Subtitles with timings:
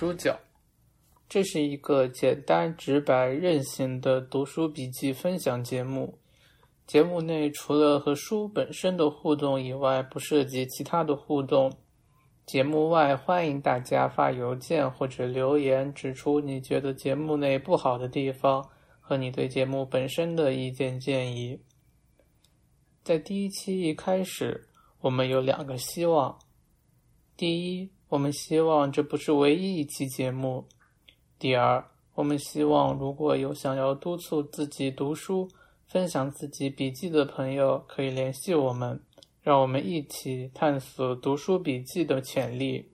[0.00, 0.40] 猪脚，
[1.28, 6.18] 这是一个简单直白、任性的读书笔记分享节目。
[6.86, 11.70] 节目内除了和书本身的互动以外，不涉及其他的互动。
[12.46, 18.66] 节目外，欢迎大家发邮件或者留言，指出你觉得节目内不好的地方
[19.00, 21.60] 和你对节目本身的意见建议。
[23.04, 24.66] 在第一期一开始，
[25.02, 26.38] 我们有两个希望：
[27.36, 30.66] 第一，我们希望这不是唯一一期节目；
[31.38, 31.84] 第二，
[32.14, 35.48] 我们希望如果有想要督促自己读书、
[35.86, 39.00] 分享自己笔记的朋友，可以联系我们。
[39.42, 42.90] 让我们一起探索读书笔记的潜力。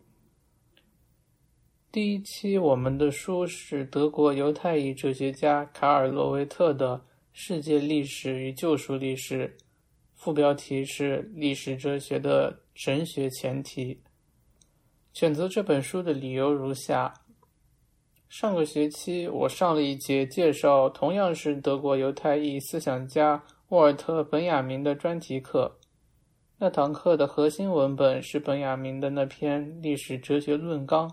[1.90, 6.96] 第一期我们的书是德国犹太裔哲学家卡尔·洛维特的
[7.32, 9.56] 《世界历史与救赎历史》，
[10.14, 13.98] 副标题是“历史哲学的神学前提”。
[15.16, 17.14] 选择这本书的理由如下：
[18.28, 25.78] 上个学期我上了一节介绍同样是德国犹太裔思想家沃尔特·本雅明的专题课。
[26.58, 31.08] 那堂课的核心文本是本雅明的那篇《历史哲学论纲》，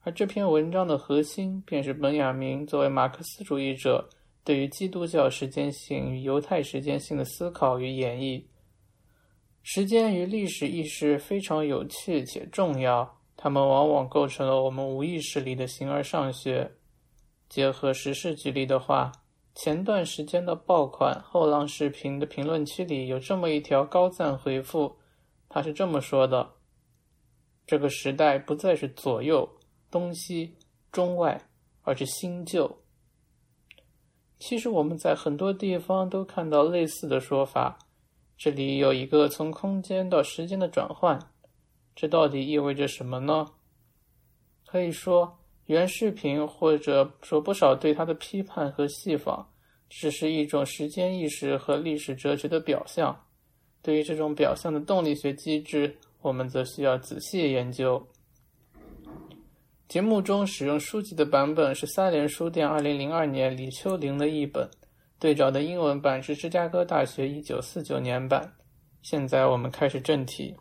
[0.00, 4.08] 而这篇文章的核心便是本雅明作为马克思主义者
[4.44, 8.42] 对于基督教时间性与犹太时间性的思考与演绎。
[9.62, 13.15] 时间与历史意识非常有趣且重要，
[13.46, 16.68] 它们往往构成了我们无意识里的形而上学。
[17.48, 19.12] 结合时事举例的话。
[19.54, 24.96] 前段时间的爆款后浪视频的评论区里有这么一条高赞回复，
[25.48, 26.54] 他是这么说的
[27.66, 29.48] ：“这个时代不再是左右、
[29.92, 30.56] 东西、
[30.90, 31.40] 中外，
[31.82, 32.82] 而是新旧。”
[34.40, 37.78] 其实我们在很多地方都看到类似的说法。
[38.36, 41.18] 这里有一个从空间到时间的转换，
[41.96, 43.44] 这到底意味着什么呢？
[44.64, 45.36] 可以说。
[45.66, 49.44] 原视频或者说不少对他的批判和戏仿，
[49.88, 53.24] 只是一种时间意识和历史哲学的表象。
[53.82, 58.00] 对于这种表象的动力学机制，我们则需要仔细研究。
[59.88, 64.70] 节目中使用书籍的版本是三联书店二零零二年李秋玲的译本，
[65.18, 68.54] 对照的英文版是芝加哥大学一九四九年版。
[69.02, 70.54] 现在我们开始正题。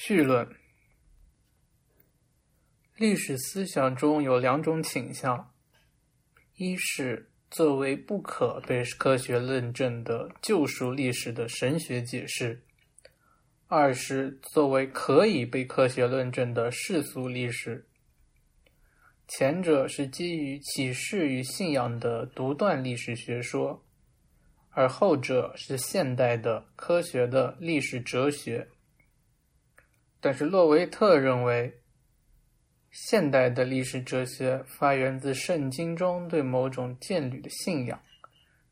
[0.00, 0.48] 绪论。
[2.96, 5.52] 历史思想中有两种倾向：
[6.54, 12.60] 一是作为不可被科学论证的救赎历史的神学解释；
[13.66, 17.84] 二是作为可以被科学论证的世俗历史。
[19.26, 23.84] 前者是基于启示与信仰的独断历史学说，
[24.70, 28.68] 而后者是现代的科学的历史哲学。
[30.20, 31.80] 但是洛维特认为。
[32.90, 38.00] 现代的历史哲学发源自圣经中对某种渐履的信仰，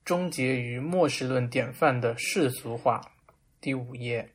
[0.06, 3.12] 终结于末世论典范的世俗化。
[3.60, 4.32] 第五页，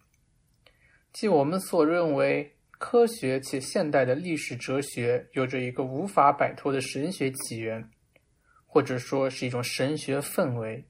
[1.11, 7.89] 即我们所认为科学且现代的历史哲学有着一个无法摆脱的神学起源，
[8.67, 10.85] 或者说是一种神学氛围。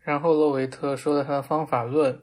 [0.00, 2.20] 然后洛维特说了他的方法论，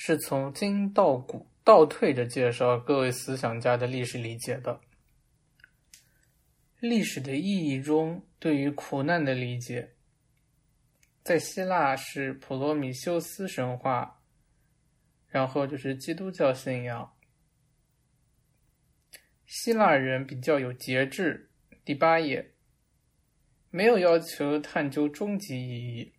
[0.00, 1.50] 是从今到古。
[1.64, 4.80] 倒退着介绍各位思想家的历史理解的。
[6.78, 9.92] 历史的意义中，对于苦难的理解，
[11.24, 14.22] 在希腊是普罗米修斯神话，
[15.26, 17.12] 然后就是基督教信仰。
[19.44, 21.50] 希腊人比较有节制。
[21.84, 22.54] 第八页，
[23.68, 26.14] 没有要求探究终极意义，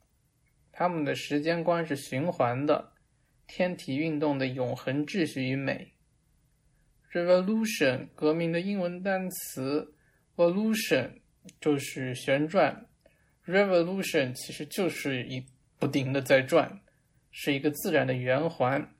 [0.72, 2.89] 他们的时间观是循环的。
[3.52, 5.92] 天体运动的永恒秩序与美。
[7.12, 9.96] Revolution 革命的英文单词
[10.36, 11.14] Volution
[11.60, 12.86] 就是旋转
[13.48, 15.44] ，Revolution 其实就是一
[15.80, 16.80] 不停的在转，
[17.32, 18.94] 是一个自然的圆环。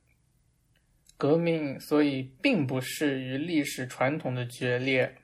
[1.16, 5.16] 革命所以并不是与历史传统的决裂。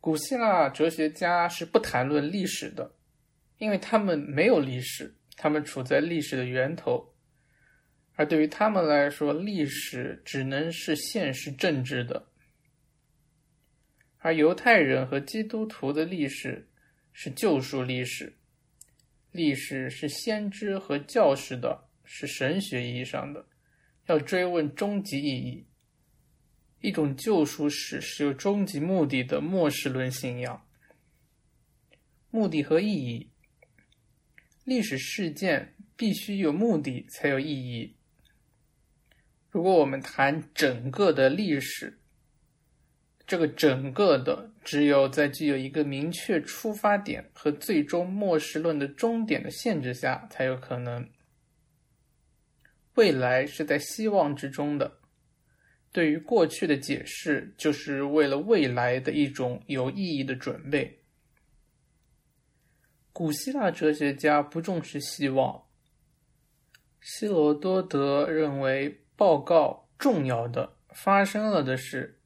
[0.00, 2.92] 古希腊哲学家是不谈论历史的，
[3.56, 7.06] 因为他们没有历史，他们处在历史的源头。
[8.20, 12.22] 而对于他们来说，历史只能是现实政治的；
[14.18, 16.68] 而犹太人和基督徒的历史
[17.14, 18.36] 是救赎历史，
[19.32, 23.46] 历史是先知和教士的，是神学意义上的，
[24.06, 25.66] 要追问终极意义。
[26.82, 30.62] 一种救赎史是有终极目的的末世论信仰，
[32.30, 33.30] 目的和意义，
[34.64, 37.96] 历史事件必须有目的才有意义。
[39.50, 41.98] 如果我们谈整个的历史，
[43.26, 51.08] 这个整个的只有在具有一个明确出发点和最终末世论的终点的限制下才有可能。
[52.94, 54.98] 未来是在希望之中的，
[55.92, 61.00] 对于过去的解释，就是为了未来的一种有意义的准备。
[63.12, 65.64] 古希腊哲学家不重视希望。
[67.00, 72.18] 希罗多德认为，报告重要的发生了的事，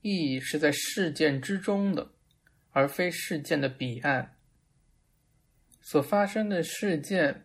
[0.00, 2.12] 意义是在事件之中的，
[2.70, 4.36] 而非事件的彼岸。
[5.80, 7.44] 所发生的事件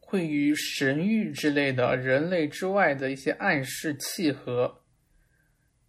[0.00, 4.80] 会与神谕之类的人类之外的一些暗示契合，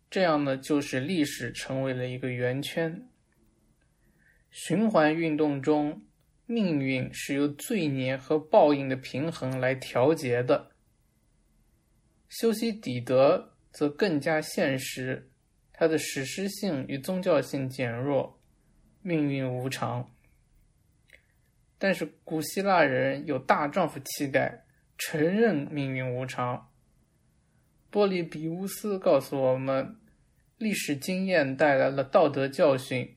[0.10, 3.08] 这样呢，就使历史成为了一个圆圈。
[4.52, 6.02] 循环运动中。
[6.46, 10.73] 命运是由罪孽和报应的平衡来调节的。
[12.36, 15.30] 修昔底德则更加现实，
[15.72, 18.40] 它的史诗性与宗教性减弱，
[19.04, 20.12] 命运无常。
[21.78, 24.66] 但是古希腊人有大丈夫气概，
[24.98, 26.72] 承认命运无常。
[27.92, 29.96] 波利比乌斯告诉我们，
[30.58, 33.16] 历史经验带来了道德教训。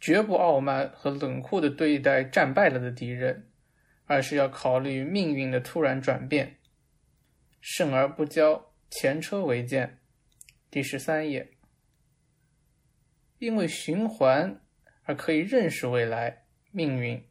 [0.00, 3.50] 绝不傲慢和冷酷的对待战败了的敌人，
[4.06, 6.56] 而是要考虑命运的突然转变。
[7.62, 9.98] 胜而不骄，前车为鉴。
[10.70, 11.56] 第十三页。
[13.38, 14.60] 因为循环
[15.04, 17.26] 而可以认识未来命运，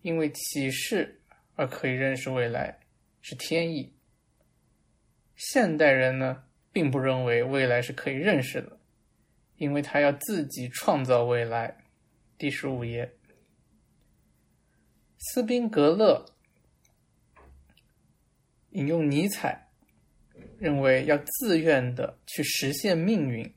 [0.00, 1.20] 因为启示
[1.54, 2.80] 而可以认识未来
[3.20, 3.94] 是天意。
[5.36, 8.78] 现代人呢，并不认为未来是可以认识的。
[9.56, 11.78] 因为他要自己创造未来。
[12.38, 13.12] 第十五页，
[15.18, 16.24] 斯宾格勒
[18.78, 19.68] 引用尼采，
[20.60, 23.52] 认为要自愿的去实现命运。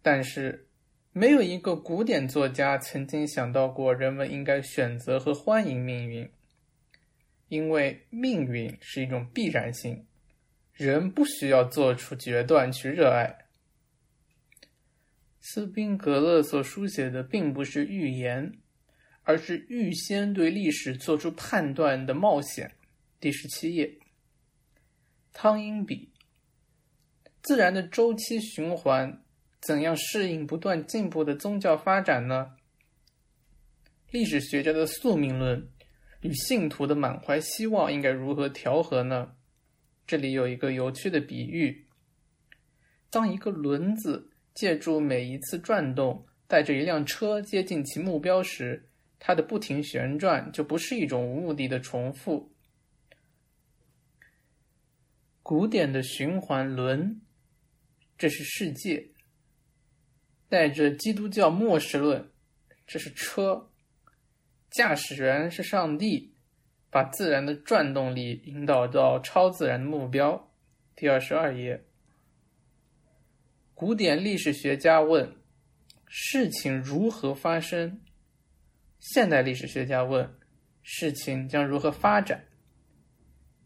[0.00, 0.66] 但是，
[1.12, 6.30] 没有一个古典作家曾经想到过人们应该选择和欢迎命运，
[7.48, 10.06] 因为命运是一种必然性，
[10.72, 13.36] 人不需要做出决断去热爱。
[15.40, 18.54] 斯宾格勒所书写的并不是预言，
[19.24, 22.72] 而是预先对历史做出判断的冒险。
[23.20, 23.98] 第十七页，
[25.34, 26.08] 汤因比，
[27.42, 29.22] 自然的周期循环
[29.60, 32.56] 怎样适应不断进步的宗教发展呢？
[34.10, 35.68] 历史学家的宿命论
[36.22, 39.32] 与信徒的满怀希望应该如何调和呢？
[40.06, 41.86] 这里有一个有趣的比喻：
[43.10, 44.28] 当一个轮子。
[44.52, 52.50] 借助每一次转动，带着一辆车接近其目标时，它的不停旋转就不是一种无目的的重复。
[55.50, 57.22] 古典的循环轮，
[58.16, 59.10] 这是世界；
[60.48, 62.30] 带着基督教末世论，
[62.86, 63.68] 这是车。
[64.70, 66.36] 驾驶员是上帝，
[66.88, 70.52] 把自然的转动力引导到超自然的目标。
[70.94, 71.84] 第二十二页。
[73.74, 75.34] 古典历史学家问
[76.06, 78.00] ：“事情如何发生？”
[79.00, 80.32] 现代历史学家问
[80.84, 82.46] ：“事情将如何发展？”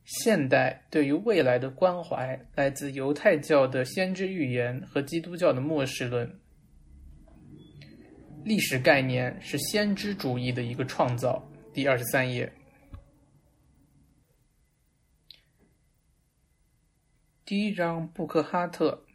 [0.05, 6.39] 现代对于未来的关怀来自犹太教的先知预言和基督教的末世论。
[8.45, 11.51] 历史概念是先知主义的一个创造。
[11.73, 12.53] 第二十三页，
[17.47, 19.07] 第一章布克哈特。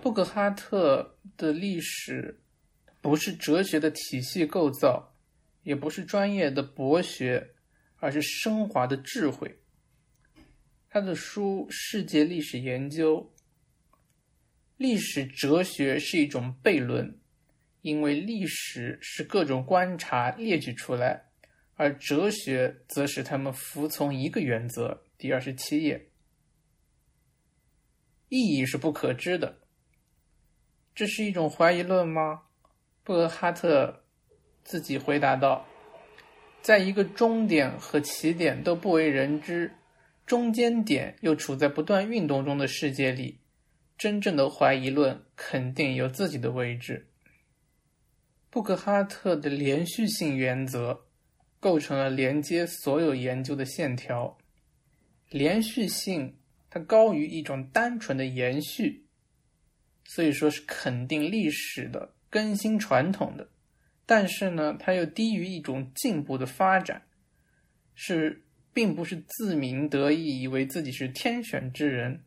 [0.00, 2.40] 布克哈特的历史
[3.00, 5.13] 不是哲学的体系构造，
[5.64, 7.54] 也不是专业的博学，
[7.96, 9.58] 而是升华的智慧。
[10.88, 13.20] 他的书《世界历史研究》，
[14.76, 17.18] 历史哲学是一种悖论，
[17.80, 21.24] 因为历史是各种观察列举出来，
[21.74, 25.02] 而哲学则使他们服从一个原则。
[25.18, 26.10] 第二十七页，
[28.28, 29.60] 意义是不可知的。
[30.94, 32.42] 这是一种怀疑论吗？
[33.02, 34.03] 布哈特
[34.64, 35.64] 自己回答道
[36.62, 39.72] ：“在一个终点和起点都不为人知，
[40.26, 43.38] 中间点又处在不断运动中的世界里，
[43.96, 47.06] 真正的怀疑论肯定有自己的位置。”
[48.50, 51.06] 布克哈特的连续性原则
[51.60, 54.36] 构成了连接所有研究的线条。
[55.30, 56.36] 连续性
[56.70, 59.04] 它高于一种单纯的延续。
[60.06, 63.48] 所以说是肯定历史的更新传统的，
[64.06, 67.02] 但是呢，它又低于一种进步的发展，
[67.94, 68.42] 是
[68.72, 72.22] 并不是自鸣得意，以为自己是天选之人。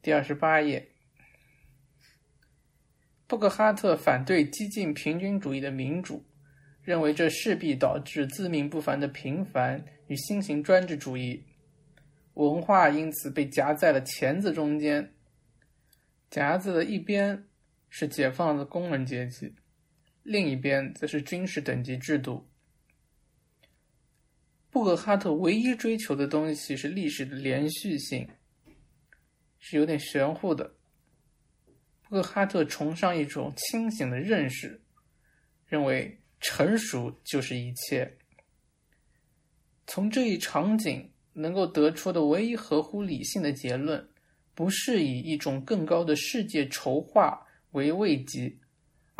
[0.00, 0.88] 第二十八页，
[3.26, 6.24] 布克哈特反对激进平均主义的民主，
[6.82, 11.44] 认为这势必导致自命不凡的平凡与新型专制主义。
[12.34, 15.12] 文化因此被夹在了钳子中间，
[16.30, 17.44] 夹子的一边
[17.90, 19.54] 是解放的工人阶级，
[20.22, 22.48] 另一边则是军事等级制度。
[24.70, 28.28] 布克哈特唯一追求的东西是历史的连续性。
[29.64, 30.74] 是有点玄乎的。
[32.02, 34.82] 布克哈特崇尚一种清醒的认识，
[35.68, 38.18] 认为成熟就是一切。
[39.86, 44.04] 从这一场景能够得出的唯一合乎理性的结论，
[44.52, 48.52] 不是以一种更高的世界筹划为慰藉，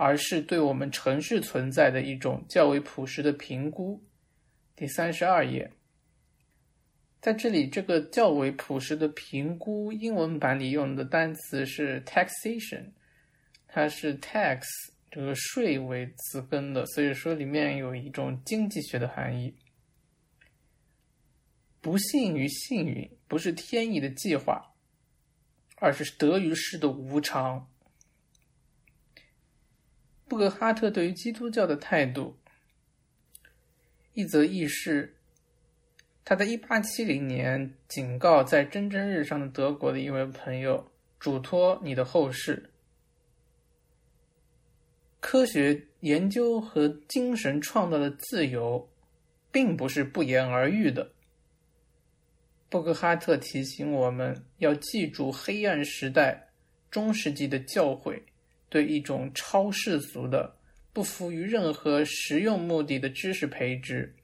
[0.02, 4.02] 而是对我们城市存在的一种较为朴实的评估。
[4.75, 5.71] 第三十二页。
[7.21, 12.87] 在这里，这个较为朴实的评估，英文版里用的单词是 taxation，
[13.68, 14.62] 它是 tax
[15.09, 19.54] 这个税为词根的，所以说里面有一种经济学的含义。
[21.80, 24.75] 不幸与幸运不是天意的计划，
[25.76, 27.72] 而是得与失的无常。
[30.33, 32.39] 布格哈特对于基督教的态度，
[34.15, 35.15] 一则轶事。
[36.25, 42.71] 他在1870年警告在蒸蒸日上的德国的一位朋友：“嘱托你的后世，
[45.21, 48.89] 科学研究和精神创造的自由，
[49.51, 51.12] 并不是不言而喻的。”
[52.71, 56.49] 布克哈特提醒我们要记住黑暗时代、
[56.91, 58.19] 中世纪的教诲，
[58.73, 60.57] 对一种超世俗的、
[60.95, 64.17] 不服于任何实用目的的知识培植。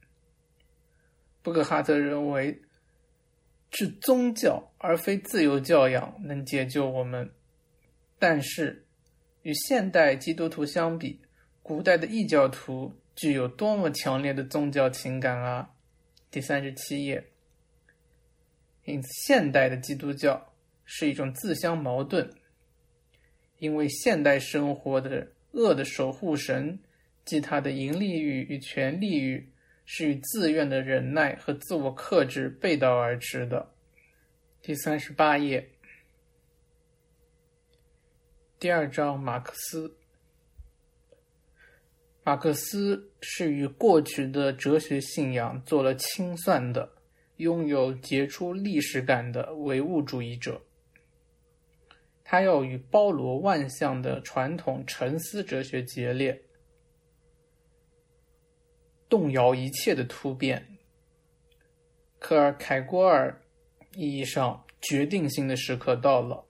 [1.43, 2.59] 布克哈特认为，
[3.69, 7.29] 是宗教而非自由教养能解救我们。
[8.17, 8.87] 但是，
[9.43, 11.21] 与现代基督徒相比，
[11.61, 15.69] 古代的异教徒具有多么强烈的宗教情感啊！
[16.31, 17.23] 第三十七页。
[18.85, 20.51] 因此，现代的基督教
[20.85, 22.27] 是一种自相矛盾，
[23.59, 26.79] 因为现代生活的恶的守护神，
[27.23, 29.47] 即他的盈利欲与权利欲。
[29.91, 33.71] 是与自愿的忍耐和自我克制背道而驰的。
[34.61, 35.67] 第三十八页，
[38.59, 39.97] 第二章，马克思。
[42.23, 46.87] 马克思是与过去的哲学信仰做了清算的，
[47.37, 50.61] 拥有杰出历史感的唯物主义者。
[52.31, 56.39] 他要与包罗万象的传统沉思哲学决裂。
[59.09, 60.63] 动摇一切的突变。
[62.19, 63.41] 科尔凯郭尔
[63.95, 66.45] 意义上决定性的时刻到了。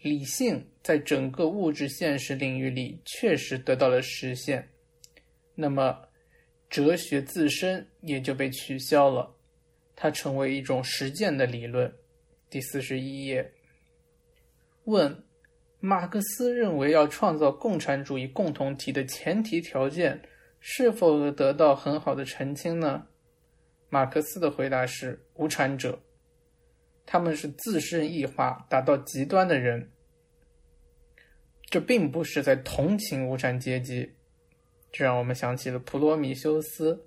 [0.00, 4.66] 理性在整个物质现实领域里确实得到了实现，
[5.54, 6.08] 那么
[6.70, 9.36] 哲学自身也就被取消了，
[9.94, 11.94] 它成为一种实践的理论。
[12.48, 13.53] 第四十一页。
[14.84, 15.24] 问：
[15.80, 20.22] 马克思认为要创造共产主义共同体的前提条件？
[20.66, 23.06] 是否得到很好的澄清呢？
[23.90, 26.00] 马克思的回答是：无产者，
[27.04, 29.90] 他们是自身异化达到极端的人。
[31.68, 34.14] 这并不是在同情无产阶级，
[34.90, 37.06] 这让我们想起了普罗米修斯，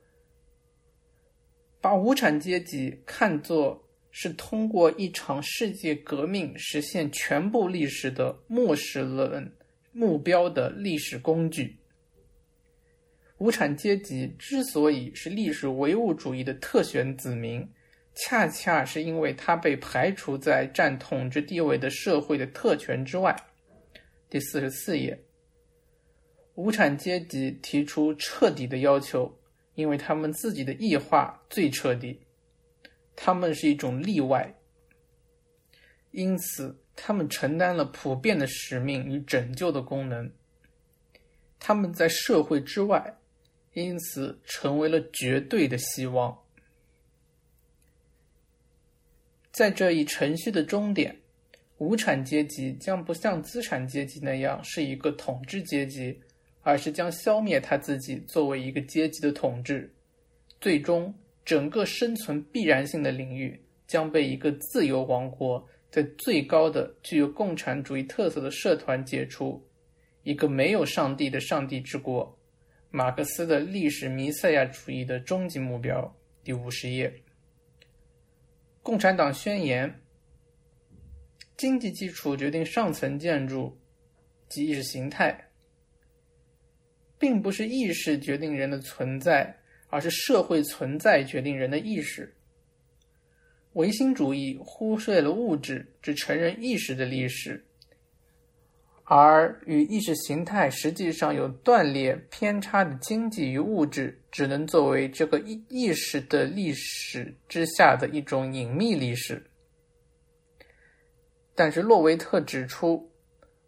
[1.81, 3.86] 把无产阶级看作
[4.19, 9.47] 是通过一场世界革命实现全部历史的末世论
[9.91, 11.77] 目标的历史工具。
[13.37, 17.63] 无产阶级之所以是历史唯物主义的特选子民，
[18.15, 23.35] 恰恰是因为他被排除在占统治地位的社会的特权之外。
[24.31, 25.15] 第四十四页，
[26.55, 29.31] 无产阶级提出彻底的要求，
[29.75, 32.19] 因为他们自己的异化最彻底，
[33.17, 34.55] 他们是一种例外，
[36.11, 40.31] 因此他们承担了普遍的使命与拯救的功能。
[41.59, 43.13] 他们在社会之外。
[43.73, 46.35] 因此，成为了绝对的希望。
[49.51, 51.15] 在这一程序的终点，
[51.77, 56.19] 无产阶级将不像资产阶级那样是一个统治阶级，
[56.63, 59.93] 而是将消灭他自己作为一个阶级的统治。
[60.59, 61.13] 最终，
[61.47, 63.57] 整个生存必然性的领域
[63.87, 69.65] 将被一个自由王国在最高的具有共产主义特色的社团解除，
[70.23, 72.37] 一个没有上帝的上帝之国。
[72.91, 77.09] 马克思的历史弥赛亚主义的终极目标，第五十页，
[78.83, 79.89] 《共产党宣言》：
[81.55, 83.73] 经济基础决定上层建筑
[84.49, 85.49] 及意识形态，
[87.17, 89.57] 并不是意识决定人的存在，
[89.89, 92.33] 而是社会存在决定人的意识。
[93.73, 97.63] 唯心主义忽略了物质，只承认意识的历史。
[99.09, 109.41] 而与意识形态实际上有断裂偏差的经济与物质，只能作为这个意意识的历史之下的一种隐秘历史。
[111.55, 113.09] 但是洛维特指出，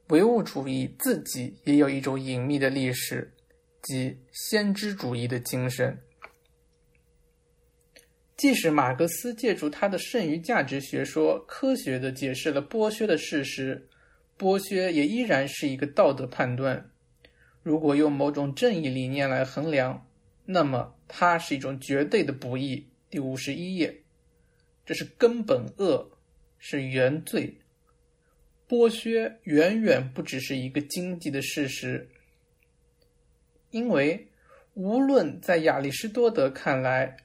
[0.10, 3.32] 唯物主义自己也有一种隐秘的历史，
[3.84, 5.98] 即先知主义的精神。
[8.40, 13.86] 即使马克思借助他的剩余价值学说，科学的解释了剥削的事实。
[14.38, 16.90] 剥削也依然是一个道德判断。
[17.64, 20.08] 如果用某种正义理念来衡量，
[20.46, 22.88] 那么它是一种绝对的不义。
[23.10, 24.04] 第五十一页，
[24.86, 26.10] 这是根本恶，
[26.58, 27.58] 是原罪。
[28.70, 32.08] 剥削远远不只是一个经济的事实，
[33.72, 34.30] 因为
[34.76, 37.18] 无论在亚里士多德看来，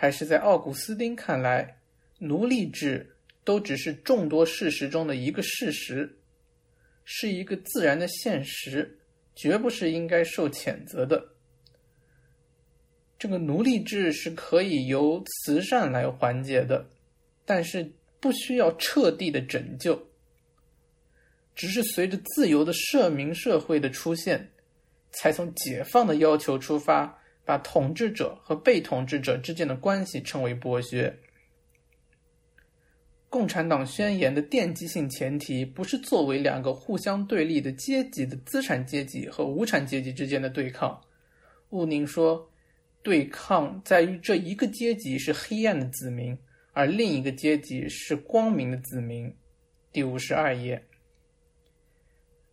[0.00, 1.76] 还是在奥古斯丁看来，
[2.20, 6.16] 奴隶制都只是众多事实中的一个事实。
[7.04, 8.98] 是一个自然的现实，
[9.34, 11.22] 绝不是应该受谴责的。
[13.18, 16.88] 这个奴隶制是可以由慈善来缓解的，
[17.44, 20.08] 但是不需要彻底的拯救。
[21.54, 24.50] 只是随着自由的社民社会的出现，
[25.10, 27.19] 才从解放的要求出发，
[27.50, 31.12] 把统治者和被统治者之间的关系称为剥削。
[33.28, 40.96] 共产党宣言的奠基性前提不是作为两个互相对立的阶级的资产阶级和无产阶级之间的对抗。
[41.70, 42.48] 乌宁说，
[43.02, 46.38] 对抗在于这一个阶级是黑暗的子民，
[46.72, 49.34] 而另一个阶级是光明的子民。
[49.90, 50.84] 第五十二页，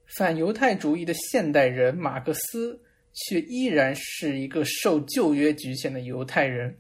[0.08, 2.82] 反犹太主义的现代人马克思
[3.18, 6.78] 却依然是一个受旧约局限的犹太人。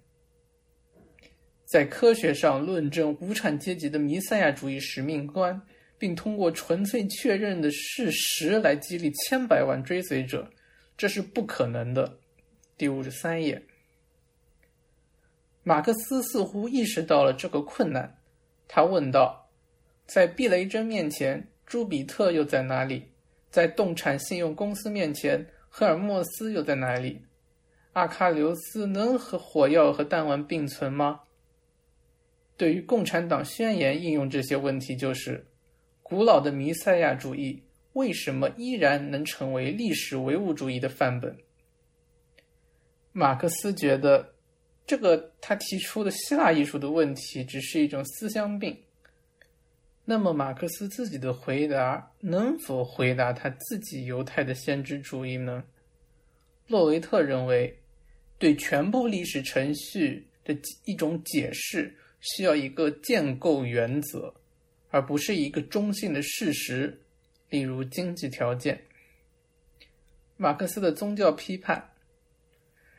[1.66, 5.60] 在科学上论证无产阶级的弥赛亚主义使命观，
[5.98, 10.50] 并通过纯粹确认的事实来激励千百万追随者，
[10.96, 12.20] 这是不可能的。
[12.78, 13.62] 第五十三页，
[15.64, 18.16] 马克思似乎意识到了这个困难，
[18.68, 19.50] 他问道
[20.06, 23.04] ：“在避雷针面前，朱比特又在哪里？
[23.50, 25.46] 在动产信用公司面前，
[25.80, 27.22] 赫尔墨斯又在哪里？
[27.94, 31.20] 阿喀琉斯能和火药和弹丸并存吗？”
[32.58, 35.46] 对于共产党宣言应用这些问题，就是
[36.02, 37.62] 古老的弥赛亚主义
[37.94, 41.38] 为什么依然能成为历史唯物主义的范本？
[43.12, 44.34] 马克思觉得，
[44.88, 48.76] 这个他提出的希腊艺术的问题只是一种思想病。
[50.10, 55.62] 那么，马克思自己的回答能否回答他自己犹太的先知主义呢？
[56.68, 57.78] 洛维特认为，
[58.40, 61.94] 对全部历史程序的一种解释。
[62.20, 64.34] 需要一个建构原则，
[64.90, 67.00] 而不是一个中性的事实，
[67.50, 68.82] 例如经济条件。
[70.36, 71.92] 马克思的宗教批判：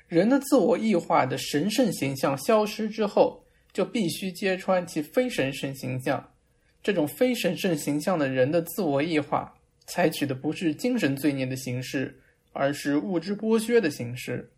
[0.07, 3.43] 人的自我异化的神圣形象消失之后，
[3.73, 6.33] 就必须揭穿其非神圣形象。
[6.83, 9.55] 这种非神圣形象的人的自我异化，
[9.87, 12.21] 采取的不是精神罪孽的形式，
[12.53, 14.51] 而是物质剥削的形式。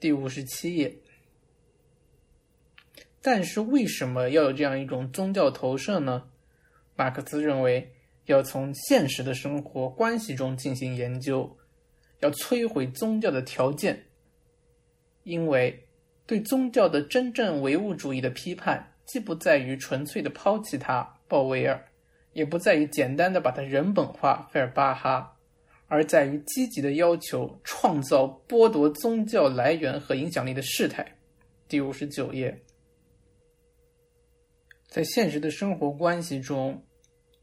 [0.00, 0.96] 第五十七页。
[3.20, 6.24] 但是为什么要有这样一种宗教投射呢？
[6.96, 7.92] 马克思认为，
[8.26, 11.56] 要从现实的生活关系中进行研究，
[12.18, 14.06] 要摧毁宗教的条件，
[15.22, 15.86] 因为
[16.26, 21.82] 对宗教的真正唯物主义的批判，既不在于纯粹的抛弃它（鲍威尔），
[22.34, 25.34] 也不在于简单的把它人本化（费尔巴哈），
[25.88, 31.06] 而在于积极的要求创造剥夺宗教来源和影响力的事态。
[31.66, 32.62] 第五十九页。
[34.88, 36.84] 在现实的生活关系中，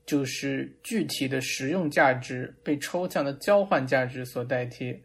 [0.06, 5.02] 就是具体的实用价值被抽象的交换价值所代替。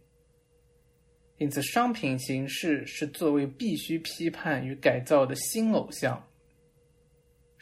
[1.39, 6.23] 因此，商品形式是作为必须批判与改造的新偶像。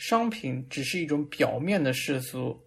[0.05, 2.61] 商品只是一种表面的世俗。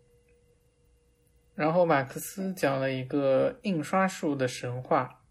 [1.53, 5.21] 然后，马克思讲了一个印刷术的神话。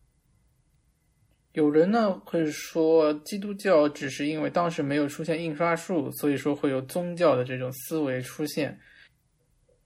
[1.52, 8.78] 有人呢会说，基督教只是因为当时没有出现印刷术，所以说会有宗教的这种思维出现。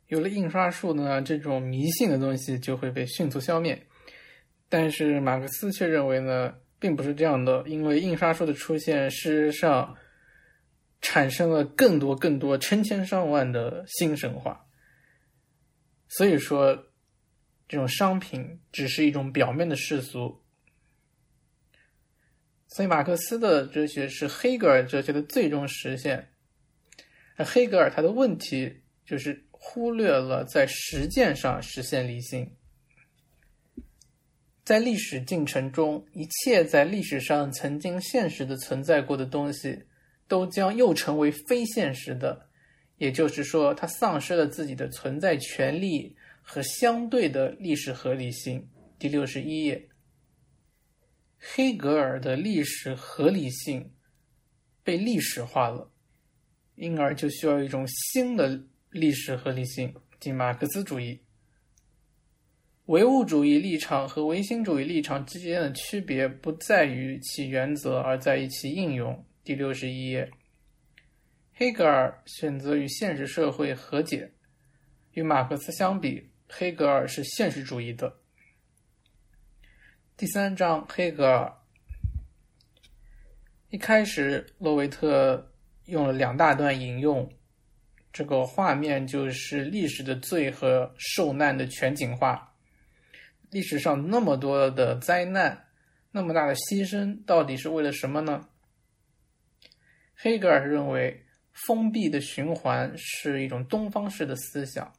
[0.08, 3.80] 有了印刷术呢，这种迷信的东西就会被迅速消灭。
[4.68, 9.96] 但是马克思却认为呢，并不是这样的，因为印刷术的出现，事实上
[11.00, 14.66] 产生了更多、更多、成千上万的新神话。
[16.08, 16.74] 所以说，
[17.68, 20.42] 这种商品只是一种表面的世俗。
[22.68, 26.30] 所以，马克思的哲学是黑格尔哲学的最终实现。
[27.36, 32.54] 而黑格尔他的问题就是忽略了在实践上实现理性。
[34.64, 39.82] 在历史进程中，一切在历史上曾经现实的存在过的东西，
[40.28, 42.46] 都将又成为非现实的。
[42.98, 48.68] 也就是说，它丧失了自己的存在权利和相对的历史合理性。
[48.98, 49.88] 第六十一页，
[51.38, 53.92] 黑格尔的历史合理性
[54.82, 55.90] 被历史化了，
[56.74, 58.60] 因而就需要一种新的
[58.90, 61.20] 历史合理性，即马克思主义。
[62.86, 69.24] 唯物主义立场和唯心主义立场之间的区别不在于其原则，而在于其应用。
[69.48, 70.30] 第六十一页。
[71.54, 74.30] 黑格尔选择与现实社会和解，
[75.12, 78.14] 与马克思相比，黑格尔是现实主义的。
[80.18, 81.50] 第三章，黑格尔
[83.70, 85.50] 一开始，洛维特
[85.86, 87.26] 用了两大段引用，
[88.12, 92.54] 这个画面就是历史的罪和受难的全景化。
[93.48, 95.64] 历史上那么多的灾难，
[96.10, 98.46] 那么大的牺牲，到底是为了什么呢？
[100.18, 101.24] 黑格尔认为。
[101.66, 104.92] 封闭的循环是一种东方式的思想，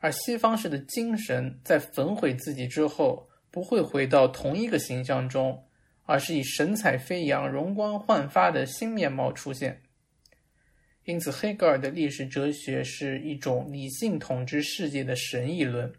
[0.00, 5.66] 而西方式的精神在焚毁自己之后，不会回到同一个形象中，
[6.04, 9.80] 而是以神采飞扬、容光焕发的新面貌出现。
[11.04, 15.90] 因此，黑格尔的历史哲学是一种理性统治世界的神议论。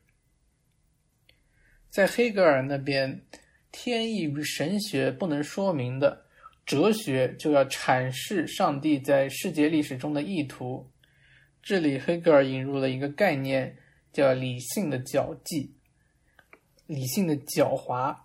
[1.90, 3.26] 在黑格尔那边，
[3.72, 6.23] 天意与神学不能说明的。
[6.66, 10.90] 哲学就要阐释上帝在世界历史中的意图。
[11.62, 13.78] 这里，黑格尔引入了一个概念，
[14.12, 15.76] 叫“理性的脚迹”。
[16.86, 18.16] 理性的狡猾，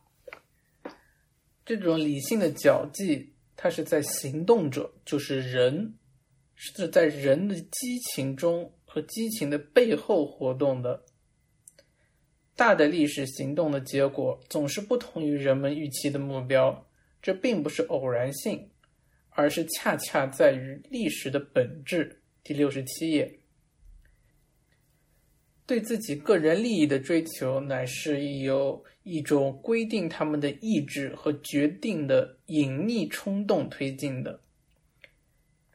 [1.65, 5.95] 这种理性的脚迹，它是在行动者，就是人，
[6.57, 11.05] 是在人的激情中和激情的背后活动的。
[12.57, 16.88] 大的历史行动的结果，总是不同于人们预期的目标。
[17.29, 18.71] 这并不是偶然性，
[19.29, 22.23] 而是恰恰在于历史的本质。
[22.43, 23.41] 第六十七页，
[25.67, 34.41] 对自己个人利益的追求，乃是由一种规定他们的意志和决定的隐秘冲动推进的。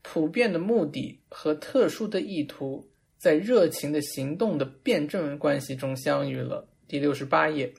[0.01, 2.83] 普遍的目的和特殊的意图，
[3.19, 6.67] 在热情的行动的辩证关系中相遇了。
[6.87, 7.71] 第六十八页。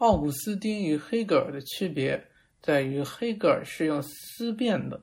[0.00, 2.26] 奥古斯丁与黑格尔的区别
[2.62, 4.98] 在于，黑格尔是用思辨的。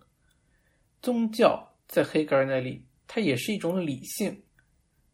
[1.03, 4.41] 宗教在黑格尔那里，它也是一种理性。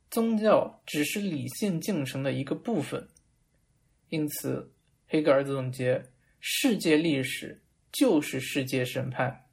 [0.09, 3.05] 宗教只是理性进程的一个部分。
[4.07, 4.71] 因此，
[5.05, 6.01] 黑格尔总结：
[6.39, 9.47] 世界历史就是世界审判。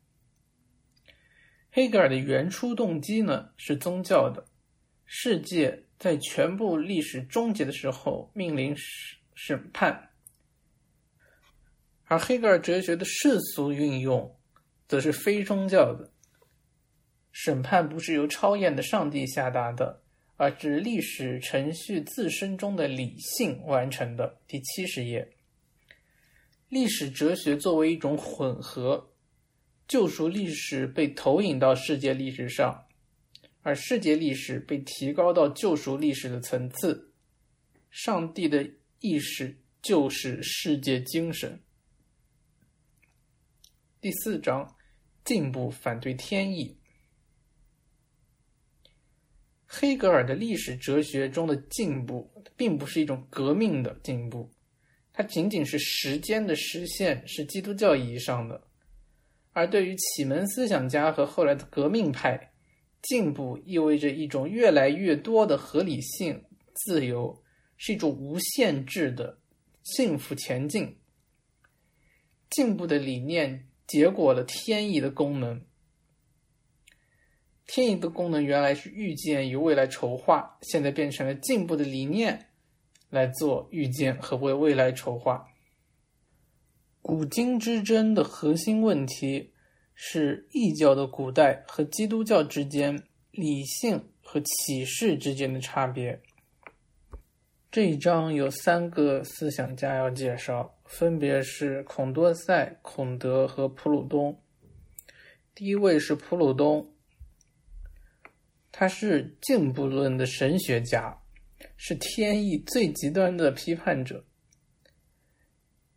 [1.72, 4.46] 黑格尔的原初动机呢是宗教的，
[5.06, 10.06] 世界在全部历史终结的时候面临审审判。
[12.10, 14.36] 而黑格尔哲学的世俗运用，
[14.88, 16.10] 则是非宗教的。
[17.30, 20.02] 审判不是由超验的上帝下达的，
[20.36, 24.40] 而是历史程序自身中的理性完成的。
[24.48, 25.30] 第七十页，
[26.68, 29.12] 历史哲学作为一种混合，
[29.86, 32.86] 救赎历史被投影到世界历史上，
[33.62, 37.12] 而世界历史被提高到救赎历史的层次。
[37.88, 38.68] 上帝的
[38.98, 41.56] 意识就是世界精神。
[44.00, 44.66] 第四章，
[45.26, 46.74] 进步反对天意。
[49.66, 54.50] 黑格尔的历史哲学中的进步，并不是一种革命的进步，
[55.12, 58.66] 它仅仅是时间的实现，是基督教意义上的。
[59.52, 62.52] 而对于启蒙思想家和后来的革命派，
[63.02, 67.38] 进步意味着一种越来越多的合理性、自由，
[67.76, 69.38] 是一种无限制的
[69.82, 70.96] 幸福前进。
[72.48, 73.66] 进步的理念。
[73.90, 75.60] 结果了天意的功能。
[77.66, 82.46] 天意的功能原来是预见与未来筹划，现在变成了进步的理念
[83.08, 85.44] 来做预见和为未来筹划。
[87.02, 89.52] 古今之争的核心问题
[89.94, 96.22] 是异教的古代和基督教之间理性和启示之间的差别。
[97.72, 104.42] 这一章有三个思想家要介绍，分别是孔多塞、孔德和普鲁东。
[105.54, 106.92] 第一位是普鲁东，
[108.72, 111.16] 他是进步论的神学家，
[111.76, 114.24] 是天意最极端的批判者。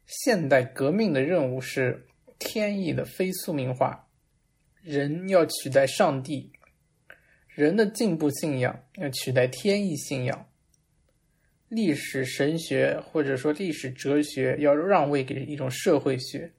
[0.06, 2.06] 现代革命的任务是
[2.38, 4.08] 天意的非宿命化，
[4.84, 6.52] 人要取代上帝，
[7.48, 10.48] 人的进步信仰要取代天意信仰。
[11.74, 16.52] 历史神学或者说历史哲学要让位给一种社会学，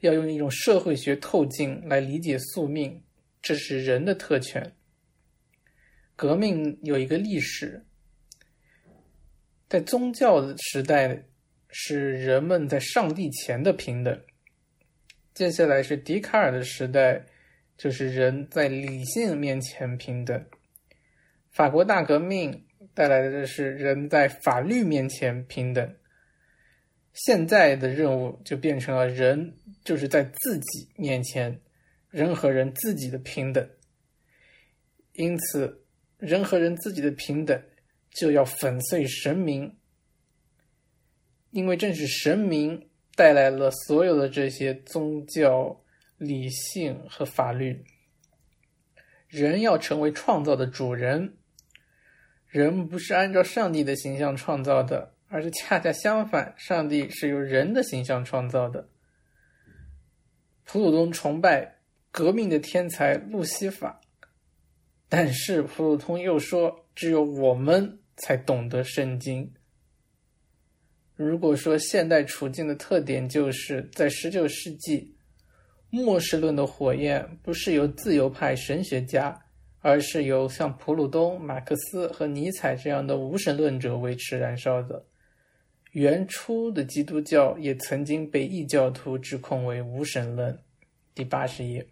[0.00, 3.02] 要用一种社会学透镜来理解宿命，
[3.40, 4.72] 这是人的特权。
[6.16, 7.82] 革命有一个历史，
[9.70, 11.24] 在宗教的时代
[11.70, 14.20] 是人们在上帝前的平等，
[15.32, 17.24] 接下来是笛卡尔的时代，
[17.78, 20.44] 就是人在理性面前平等。
[21.48, 22.66] 法国大革命。
[22.94, 25.96] 带来的是人在法律面前平等。
[27.12, 31.60] 现在的任务就变成了人就是在自己面前，
[32.08, 33.68] 人和人自己的平等。
[35.14, 35.84] 因此，
[36.18, 37.60] 人和人自己的平等
[38.10, 39.76] 就要粉碎神明，
[41.50, 45.82] 因为正是神明带来了所有的这些宗教、
[46.16, 47.84] 理性和法律。
[49.26, 51.36] 人要成为创造的主人。
[52.50, 58.88] 人不是按照上帝的形象创造的，而是恰恰相反，上帝是由人的形象创造的。
[60.64, 61.76] 普鲁东崇拜
[62.10, 64.00] 革命的天才路西法，
[65.08, 69.54] 但是普鲁通又说，只有我们才懂得圣经。
[71.14, 75.14] 如果说现代处境的特点就是在十九世纪，
[75.90, 79.40] 末世论的火焰不是由自由派神学家。
[79.82, 85.06] 而是由像普鲁东、马克思和尼采这样的无神论者维持燃烧的。
[85.92, 90.62] 原初的基督教也曾经被异教徒指控为无神论。
[91.14, 91.86] 第八十页。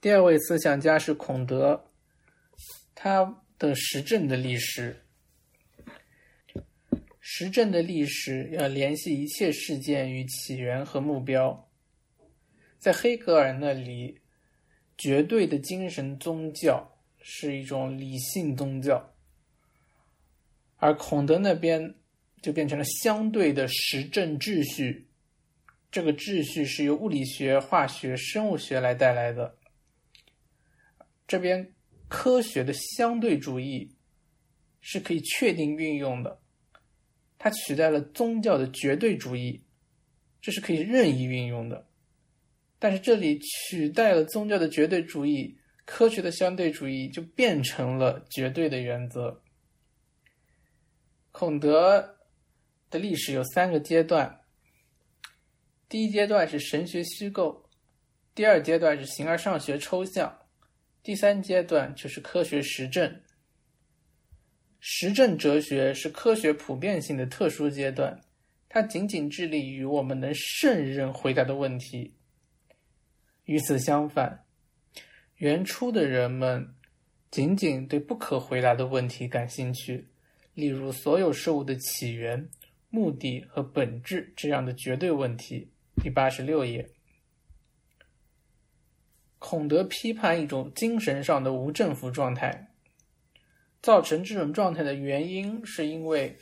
[0.00, 1.90] 第二位思想家是孔德，
[2.94, 5.04] 他的实证的历史，
[7.20, 11.68] 实证的历史要联系一切事件与起源和目标，
[12.78, 14.20] 在黑格尔那里。
[14.98, 16.86] 绝对的精神宗教
[17.22, 19.14] 是一种理性宗教，
[20.76, 21.94] 而孔德那边
[22.42, 25.06] 就变成了相对的实证秩序。
[25.90, 29.56] 这个秩序是由物理学、化学、生物学来带来的。
[31.26, 31.72] 这边
[32.08, 33.90] 科学的相对主义
[34.80, 36.40] 是可以确定运用的，
[37.38, 39.62] 它取代了宗教的绝对主义，
[40.42, 41.87] 这是可以任意运用的。
[42.78, 49.42] 但是这里取代了宗教的绝对主义，科学的相对主义就变成了绝对的原则。
[51.32, 52.16] 孔德
[52.90, 54.40] 的历史有三个阶段：
[55.88, 57.68] 第一阶段是神学虚构，
[58.34, 60.38] 第二阶段是形而上学抽象，
[61.02, 63.22] 第三阶段就是科学实证。
[64.80, 68.20] 实证哲学是科学普遍性的特殊阶段，
[68.68, 72.14] 它仅仅致力于我们能胜任回答的问题。
[73.48, 74.44] 与此相反，
[75.36, 76.74] 原初的人们
[77.30, 80.06] 仅仅对不可回答的问题感兴趣，
[80.52, 82.46] 例如所有事物的起源、
[82.90, 85.70] 目的和本质这样的绝对问题。
[86.02, 86.90] 第八十六页，
[89.38, 92.68] 孔德批判一种精神上的无政府状态，
[93.80, 96.36] 造成这种状态的原因是因为。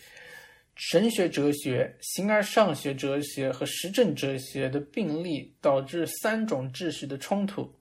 [0.76, 7.74] 神学哲学、形而上学哲学和实证哲学的并立，导致三种秩序的冲突，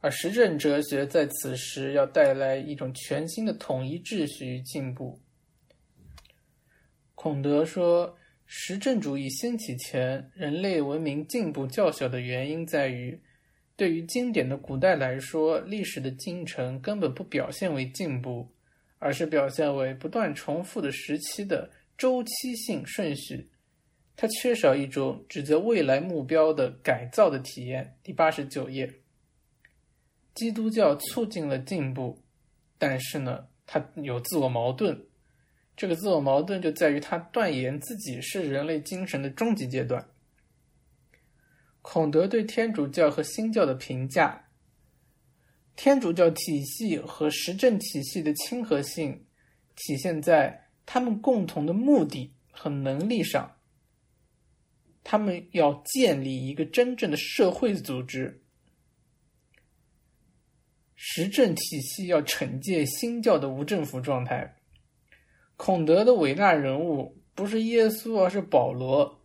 [0.00, 5.20] 而实证哲学在此时要带来一种全新的统一秩序与进步。
[7.14, 13.16] 孔德说，实证主义兴起前，人类文明进步较小的原因在于，
[13.76, 18.50] 对于经典的古代来说，历史的进程根本不表现为进步，
[18.98, 21.70] 而是表现为不断重复的时期的。
[21.96, 23.48] 周期性顺序，
[24.16, 27.96] 它缺少一种指责未来目标的改造的体验。
[28.02, 28.92] 第八十九页，
[30.34, 32.20] 基督教促进了进步，
[32.78, 35.06] 但是呢，它有自我矛盾。
[35.76, 40.08] 这个自我矛盾就在于它断言自己是人类精神的终极阶段。
[41.80, 44.48] 孔德对天主教和新教的评价：
[45.76, 49.24] 天主教体系和实证体系的亲和性
[49.76, 50.63] 体现在。
[50.86, 53.56] 他们共同的目的和能力上，
[55.02, 58.40] 他们要建立一个真正的社会组织。
[60.96, 64.56] 实证体系要惩戒新教的无政府状态，
[65.56, 69.20] 孔德的伟大人物不是耶稣，而是保罗。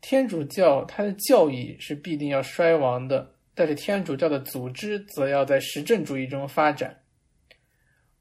[0.00, 7.02] 天主教它的教义是必定要衰亡的，但是天主教的组织则要在实证主义中发展。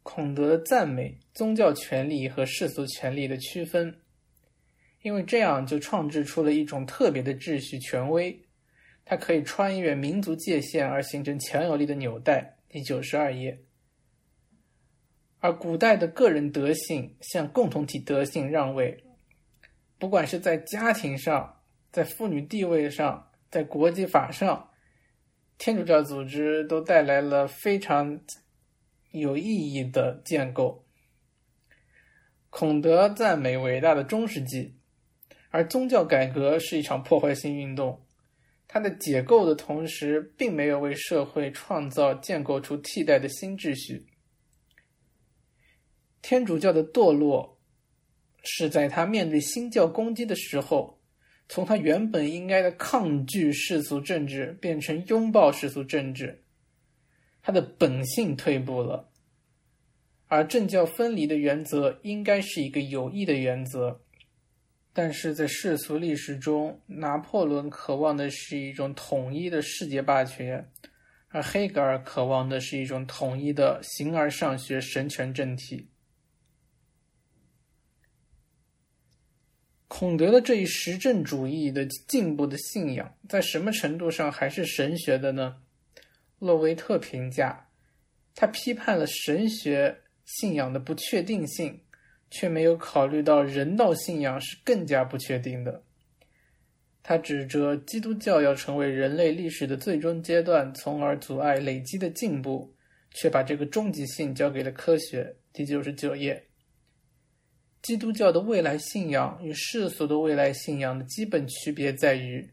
[0.09, 3.93] 孔德赞美宗教权力和世俗权力的区分，
[5.01, 8.41] 因为这样就创制出了一种特别的秩序权威，
[9.03, 12.55] 它可以穿越民族界限而形成强有力的纽带。
[12.69, 13.59] 第九十二页。
[15.39, 19.03] 而古代的个人德性向共同体德性让位，
[19.99, 24.69] 不管是在家庭上、在妇女地位上、在国际法上，
[25.57, 28.17] 天主教组织都带来了非常
[29.19, 30.85] 有意义的建构。
[32.49, 34.75] 孔德赞美伟大的中世纪，
[35.49, 38.01] 而宗教改革是一场破坏性运动，
[38.67, 44.07] 它的解构的同时，并没有为社会创造建构出替代的新秩序。
[46.21, 47.59] 天主教的堕落，
[48.43, 50.99] 是在他面对新教攻击的时候，
[51.47, 56.43] 从他原本应该的抗拒世俗政治变成拥抱世俗政治，
[57.47, 59.09] 他的本性退步了。
[60.27, 64.01] 而政教分离的原则应该是一个有益的原则，
[64.91, 70.69] 但是在世俗历史中，拿破仑渴望的是一种统一的世界霸权，
[71.29, 75.87] 而黑格尔渴望的是一种统一的形而上学神权政体。
[79.87, 85.61] 孔德的这一实证主义的进步的信仰，在什么程度上还是神学的呢？
[86.39, 87.67] 洛维特评价，
[88.35, 91.79] 他批判了神学信仰的不确定性，
[92.29, 95.83] 却没有考虑到人道信仰是更加不确定的。
[97.01, 102.75] 他指责基督教要成为人类历史的最终阶段，从而阻碍累积的进步，
[103.11, 105.33] 却把这个终极性交给了科学。
[105.53, 106.43] 第九十九页。
[107.81, 112.45] 基督教的未来信仰与世俗的未来信仰的基本区别在于，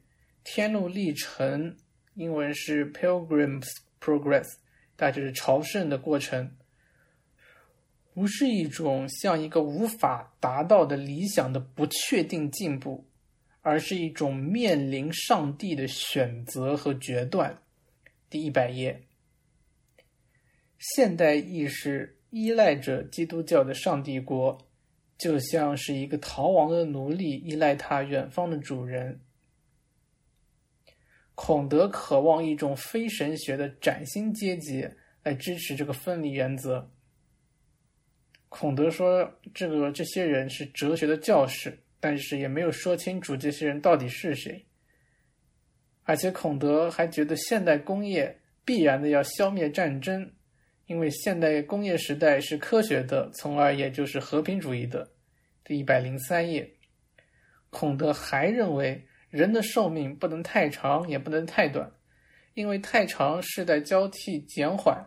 [0.44, 1.76] 天路历程
[2.14, 3.66] （英文是 Pilgrim's
[4.00, 4.54] Progress），
[4.96, 6.56] 大致是朝圣的过程，
[8.12, 13.04] 不是一种像一个无法达到的理想的不确定进步，
[13.62, 17.62] 而是一种面临上帝的选择和决断。
[18.30, 19.02] 第一百页，
[20.78, 24.66] 现代意识依赖着基督教的上帝国。
[25.16, 29.20] 就像是一个逃亡的奴隶依赖他远方的主人。
[31.34, 34.88] 孔德渴望一种非神学的崭新阶级
[35.22, 36.90] 来支持这个分离原则。
[38.48, 44.64] 孔德说：“这个这些人是哲学的教士，但是也没有说清楚这些人到底是谁。”
[46.04, 50.30] 而且孔德还觉得现代工业必然的要消灭战争。
[50.86, 55.10] 因为现代工业时代是科学的，从而也就是和平主义的。
[55.64, 56.70] 第一百零三页，
[57.70, 59.02] 孔德还认为
[59.34, 61.90] 人的寿命不能太长，也不能太短，
[62.54, 65.04] 因为太长世代交替减缓，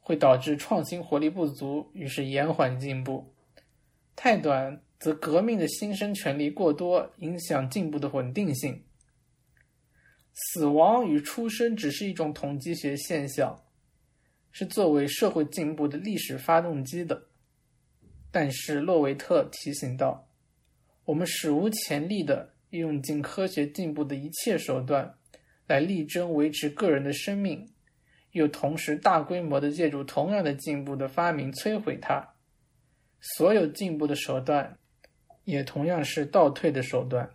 [0.00, 3.24] 会导致创新活力不足，于是延缓进步；
[4.16, 8.82] 太短则革命的新生权力过多，影响进步的稳定性。
[10.34, 13.56] 死亡与出生只是一种统计学现象。
[14.50, 17.28] 是作为社会进步的历史发动机的，
[18.32, 20.28] 但是洛维特提醒道
[21.06, 25.14] ：“我们史无前例的用尽科学进步的一切手段，
[25.66, 27.72] 来力争维持个人的生命，
[28.32, 32.34] 又同时大规模的借助同样的进步的发明摧毁它。
[33.20, 34.78] 所有进步的手段，
[35.44, 37.30] 也同样是倒退的手段。”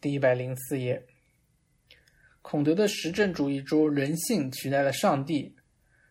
[0.00, 1.06] 第一百零四页，
[2.42, 5.56] 孔德的实证主义中，人性取代了上帝。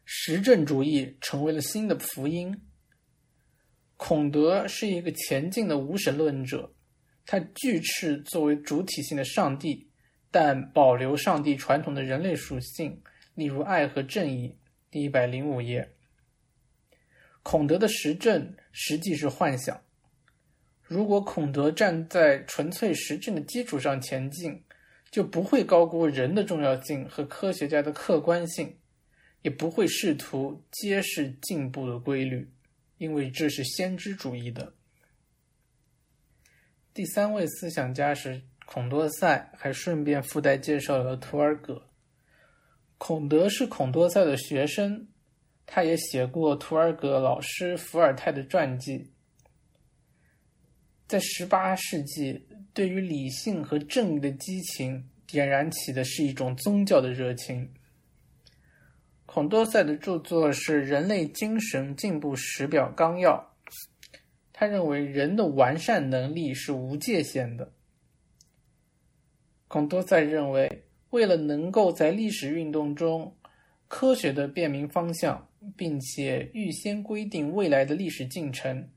[0.05, 2.61] 实证主义成为了新的福音。
[3.95, 6.73] 孔德是一个前进的无神论者，
[7.25, 9.87] 他拒斥作为主体性的上帝，
[10.29, 13.01] 但保留上帝传统的人类属性，
[13.35, 14.55] 例如爱和正义。
[14.91, 15.89] 第一百零五页，
[17.41, 19.81] 孔德的实证实际是幻想。
[20.83, 24.63] 如果孔德站在纯粹实证的基础上前进，
[25.09, 28.75] 就不会高估人的重要性和科学家的客观性。
[29.41, 32.49] 也不会试图揭示进步的规律，
[32.97, 34.73] 因为这是先知主义的。
[36.93, 41.89] 第三位思想家是孔多塞，还顺便附带介绍了图尔戈。
[42.99, 45.07] 孔德是孔多塞的学生，
[45.65, 49.11] 他也写过图尔戈老师伏尔泰的传记。
[51.07, 57.73] 在十八世纪，对于理性和正义的激情点燃起的是一种宗教的热情。
[59.25, 63.31] 孔多塞的著作是《人类精神进步史表纲要》，
[64.53, 67.73] 他认为人的完善能力是无界限的。
[69.67, 73.35] 孔多塞认为，为了能够在历史运动中
[73.87, 78.87] 科学的辨明方向，并且预先规定未来的历史进程，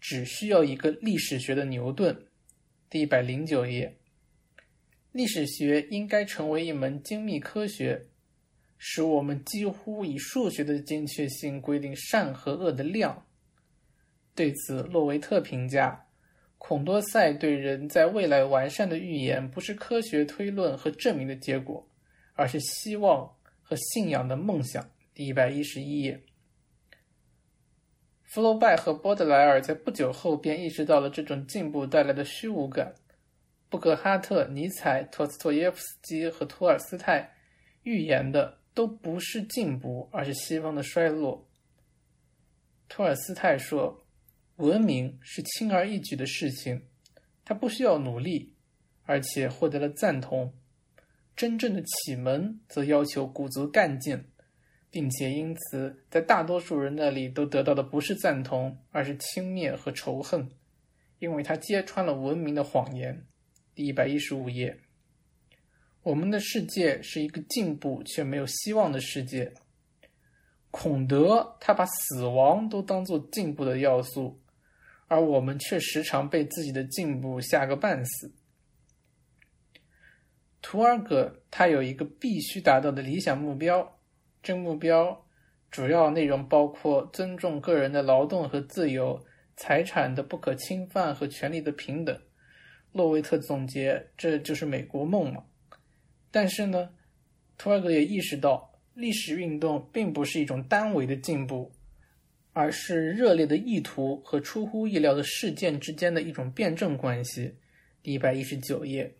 [0.00, 2.16] 只需要一个历史学的牛顿。
[2.88, 3.96] 第一百零九页，
[5.10, 8.06] 历史学应该成为一门精密科学，
[8.78, 13.26] 使我们几乎以数学的精确性规定善和恶的量。
[14.34, 16.06] 对此，洛维特评价，
[16.56, 21.86] 孔多塞对人在未来完善的预言，不是科学推论和证明的结果，
[22.34, 24.90] 而是希望和信仰的梦想。
[25.12, 26.22] 第一百一十一页，
[28.22, 32.94] 福楼拜和波德莱尔在不久后便意识到了这种进步带来的虚无感。
[33.68, 37.30] 布格哈特、尼采、托斯托耶夫斯基和托尔斯泰
[37.82, 41.46] 预言的都不是进步，而是西方的衰落。
[42.88, 43.99] 托尔斯泰说。
[44.60, 46.82] 文明是轻而易举的事情，
[47.44, 48.52] 它不需要努力，
[49.04, 50.52] 而且获得了赞同。
[51.34, 54.22] 真正的启蒙则要求鼓足干劲，
[54.90, 60.50] 并且因此在大多数人那里都得到的不是赞同，而是轻蔑和仇恨，
[61.18, 63.24] 因为他揭穿了文明的谎言。
[63.74, 64.78] 第一百一十五页，
[66.02, 69.54] 我们的世界是一个进步却没有希望的世界。
[70.70, 74.39] 孔德他把死亡都当作进步的要素。
[75.10, 78.32] 而我们却时常被自己的进步吓个半死。
[80.62, 83.98] 图尔格他有一个必须达到的理想目标，
[84.40, 85.26] 这目标
[85.68, 89.20] 主要内容包括尊重个人的劳动和自由、
[89.56, 92.16] 财产的不可侵犯和权利的平等。
[92.92, 95.42] 洛维特总结，这就是美国梦嘛。
[96.30, 96.90] 但是呢，
[97.58, 101.72] 图尔格也意识到，历史运动并不是一种单维的进步。
[102.52, 107.54] 而是热烈的意图和出乎意料的事件之间的一种辩证关系。
[108.02, 109.14] 第一百一十九页，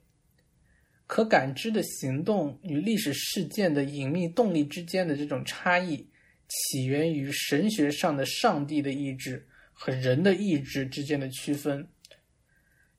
[1.07, 6.09] 可感知的行动与历史事件的隐秘动力之间的这种差异，
[6.49, 11.87] 起源于神学上的上帝的意志和人的意志之间的区分。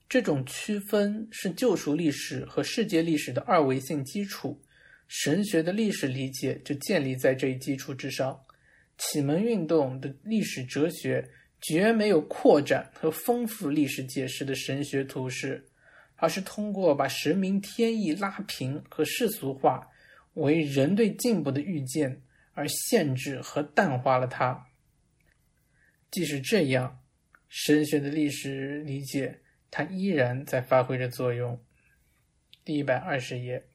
[0.08, 4.62] 这种区分是救赎历史和世界历史的二维性基础，
[5.08, 8.40] 神学的历史理解就建立在这一基础之上。
[9.04, 11.28] 启蒙运动的历史哲学
[11.60, 15.68] 绝没有扩展和丰富历史解释的神学图式，
[16.18, 19.90] 而是通过把神明天意拉平和世俗化
[20.36, 22.22] 为人对进步的预见
[22.54, 24.68] 而限制和淡化了它。
[26.12, 27.02] 即使这样，
[27.50, 29.42] 神学的历史理解
[29.72, 31.60] 它依然在发挥着作用。
[32.64, 33.66] 第一百二十页，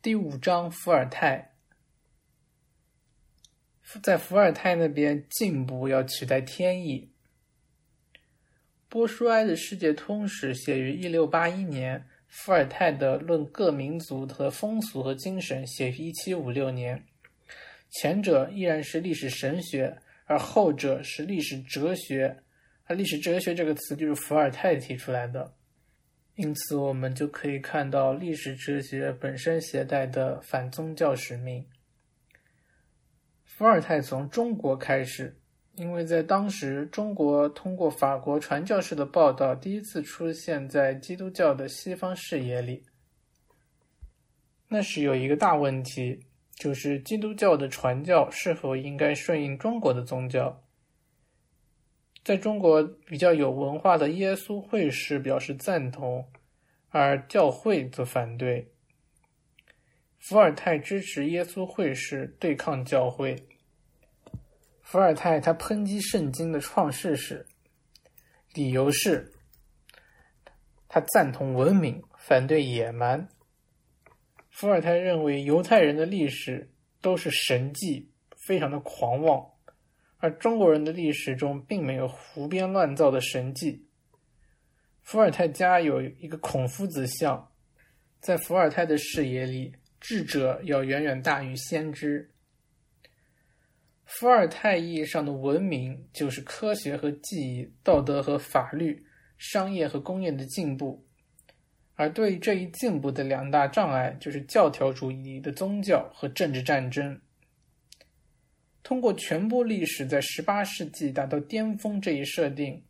[0.00, 1.51] 第五章伏尔泰。
[4.00, 7.10] 在伏尔泰那边，进步要取代天意。
[8.88, 17.02] 波舒埃的《世界通史》写于一六八一年，伏尔泰的《论各民族的风俗和精神》写于一七五六年。
[17.90, 22.42] 前者依然是历史神学，而后者是历史哲学。
[22.84, 25.54] 而历史哲学这个词就是伏尔泰提出来的，
[26.34, 31.64] 因此我们就可以看到历史哲学本身携带的反宗教使命。
[33.62, 35.32] 伏尔泰从中国开始，
[35.76, 42.82] 因为在当时，中国通过法国传教士的报道，第一次出现在基督教的西方视野里。
[44.66, 46.18] 那时有一个大问题，
[46.56, 50.60] 就是基督教的传教是否应该顺应中国的宗教。
[52.24, 56.26] 在中国比较有文化的耶稣会士表示赞同，
[56.88, 58.72] 而教会则反对。
[60.18, 63.36] 伏尔泰支持耶稣会士对抗教会。
[64.92, 67.46] 伏尔泰他抨击圣经的创世史，
[68.52, 69.32] 理由是，
[70.86, 73.26] 他赞同文明，反对野蛮。
[74.50, 76.70] 伏尔泰认为犹太人的历史
[77.00, 78.10] 都是神迹，
[78.46, 79.42] 非常的狂妄，
[80.18, 83.86] 而中国人的历史中并没有胡编乱造的神迹。
[85.00, 87.50] 伏尔泰家有一个孔夫子像，
[88.20, 89.74] 在伏尔泰的视野里。
[89.98, 92.31] 智者要远远大于先知。
[94.14, 99.02] 伏尔泰意义上的文明，就是科学和技艺、道德和法律、
[99.38, 101.02] 商业和工业的进步。
[101.94, 107.18] 而对这一进步的两大障碍，就是教条主义的宗教和政治战争。
[108.82, 112.84] 通过全部历史在十八世纪达到巅峰这一设定，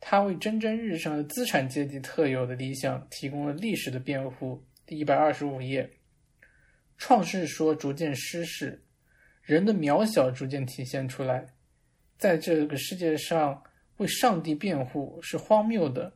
[0.00, 4.60] 他为蒸蒸日上的资产阶级特有的理想提供了历史的辩护。
[4.84, 5.88] 第一百二十五页。
[6.98, 8.82] 创世说逐渐失势，
[9.54, 11.44] 人的渺小逐渐体现出来，
[12.16, 13.60] 在这个世界上
[13.96, 16.12] 为上帝辩护是荒谬的。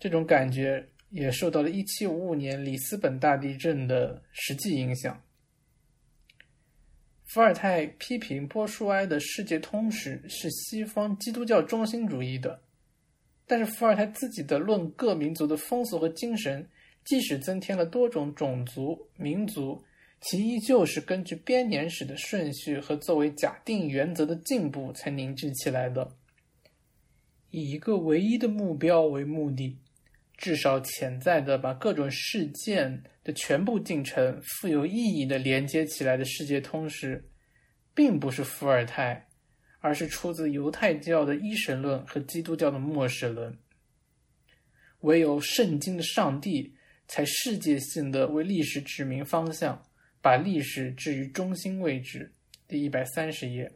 [0.00, 5.22] 这种感觉也受到了1755年里斯本大地震的实际影响。
[7.26, 12.60] 伏尔泰批评波舒埃的世界通史是西方基督教中心主义的，
[13.46, 16.64] 但是伏尔泰自己的《论各民族的风俗和精神》，
[17.04, 19.82] 即使增添了多种种族、民族，
[20.22, 26.08] 其依旧是根据编年史的顺序和作为假定原则的进步才凝聚起来的，
[27.50, 29.76] 以一个唯一的目标为目的。
[30.38, 37.24] 至少潜在的把各种事件的全部进程富有意义的连接起来的世界通史，
[37.94, 39.28] 并不是伏尔泰，
[39.78, 43.56] 而是出自犹太教的一神论和基督教的末世论。
[45.00, 46.74] 唯有圣经的上帝
[47.06, 49.80] 才世界性的为历史指明方向，
[50.22, 52.32] 把历史置于中心位置。
[52.66, 53.70] 第一百三十页。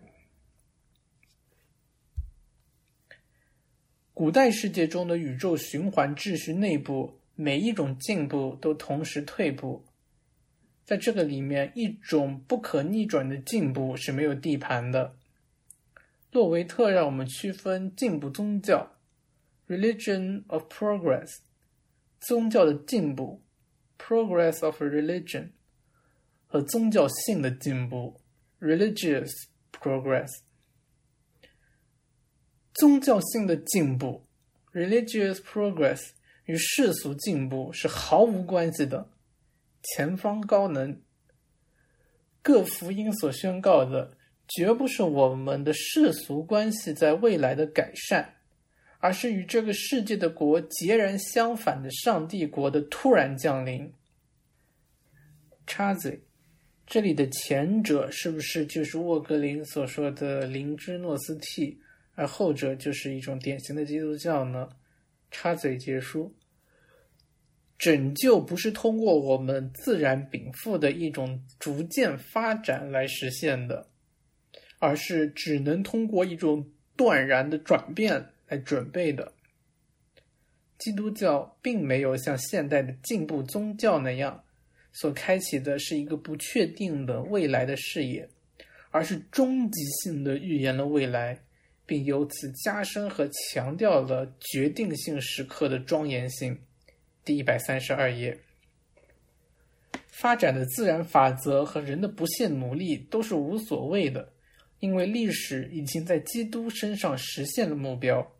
[4.15, 9.85] 古代世界中的宇宙循环秩序内部，每一种进步都同时退步。
[10.85, 15.17] 在这个里面，一种不可逆转的进步是没有地盘的。
[16.31, 18.93] 洛维特让我们区分进步宗教
[19.69, 21.39] （religion of progress）、
[22.21, 23.43] 宗教的进步
[23.99, 25.51] （progress of religion）
[26.47, 28.21] 和宗教性的进步
[28.61, 29.31] （religious
[29.73, 30.29] progress）。
[32.75, 34.27] 宗教性的进步
[34.73, 36.11] （religious progress）
[36.45, 39.11] 与世俗进步是毫无关系的。
[39.83, 41.01] 前方高能，
[42.43, 44.17] 各福音所宣告的，
[44.49, 48.35] 绝不是我们的世俗关系在未来的改善，
[48.99, 53.93] 而是与这个世界的国截然相反的上帝国的突然降临。
[55.67, 56.23] 插嘴，
[56.87, 61.79] 这里的前者是不是就是沃格林所说的灵芝诺斯替？
[62.15, 64.69] 而后者就是一种典型的基督教呢？
[65.31, 66.33] 插嘴结束。
[67.77, 73.87] 拯救不是通过我们自然禀赋的一种逐渐发展来实现的，
[74.79, 76.67] 而是只能通过一种
[76.97, 79.31] 断然的转变来准备的。
[80.79, 84.43] 基督教并没有像现代的进步宗教那样，
[85.01, 88.29] 所开启的是一个不确定的未来的视野，
[88.91, 91.41] 而是终极性的预言了未来。
[91.89, 96.59] 并由此加深和强调了决定性时刻的庄严性。
[97.25, 98.37] 第一百三十二页，
[100.09, 104.33] 发展的自然法则和人的不懈努力都是无所谓的，
[104.81, 108.33] 因为历史已经在基督身上实现了目标。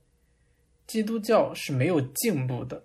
[0.89, 2.83] 基督教是没有进步的，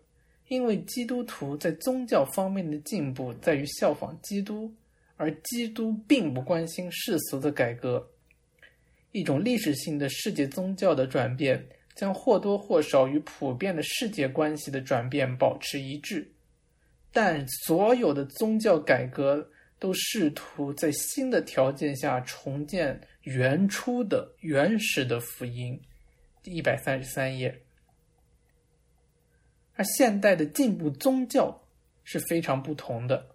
[0.51, 4.69] 因为基督徒在宗教方面的进步在于效仿基督，
[5.15, 8.05] 而基督并不关心世俗的改革。
[9.13, 16.29] 一种历史性的世界宗教的转变，将或多或少与普遍的世界关系的转变保持一致，
[17.13, 19.49] 但所有的宗教改革
[19.79, 25.79] 都试图在新的条件下重建原初的原始的福音。
[26.43, 27.57] 第一百三十三页。
[29.81, 31.59] 而现代的进步宗教
[32.03, 33.25] 是非常不同的。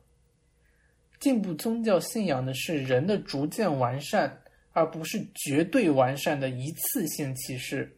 [1.19, 4.41] 进步宗教信仰的是人的逐渐完善。
[4.77, 7.97] 而不是绝对完善的一次性启示。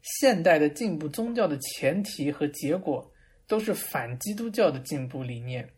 [0.00, 3.12] 现代的进步宗教的前提和结果
[3.46, 5.68] 都是反基督教的进步理念，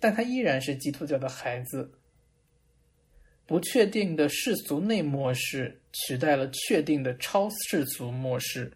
[0.00, 1.92] 但它依然是基督教的孩子。
[3.44, 8.72] 不确定的世俗内模式取代了确定的超世俗模式。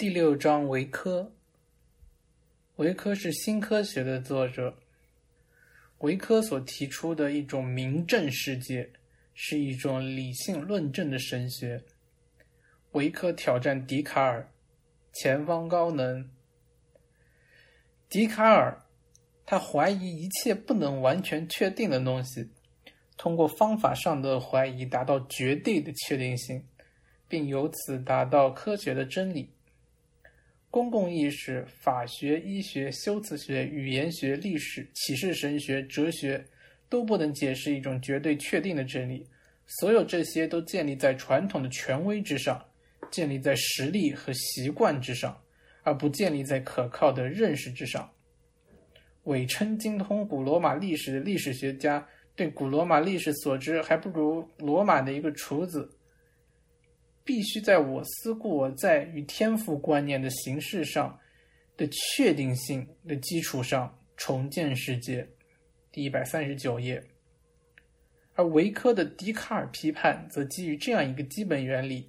[0.00, 1.30] 第六章维科，
[2.76, 4.78] 维科是新科学的作者。
[5.98, 8.90] 维科所提出的一种明证世界，
[9.34, 11.84] 是一种理性论证的神学。
[12.92, 14.50] 维科挑战笛卡尔，
[15.12, 16.30] 前方高能。
[18.08, 18.82] 笛卡尔，
[19.44, 22.48] 他怀疑一切不能完全确定的东西，
[23.18, 26.64] 通过方法上的怀疑达到绝对的确定性，
[27.28, 29.50] 并由此达到科学的真理。
[30.70, 36.44] 公共意识、法学、医学、修辞学、语言学、历史、启示神学、哲学，
[36.88, 39.26] 都不能解释一种绝对确定的真理。
[39.66, 42.64] 所有这些都建立在传统的权威之上，
[43.10, 45.36] 建立在实力和习惯之上，
[45.82, 48.08] 而不建立在可靠的认识之上。
[49.24, 52.06] 伪称精通古罗马历史的历史学家，
[52.36, 55.88] 对古罗马历史所知还不如罗马的一个厨子。
[57.30, 61.16] 必须在我思故我在与天赋观念的形式上
[61.76, 65.24] 的确定性的基础上重建世界。
[65.92, 67.00] 第一百三十九页。
[68.34, 72.08] 而维科的笛卡尔批判则基于这样一个基本原理：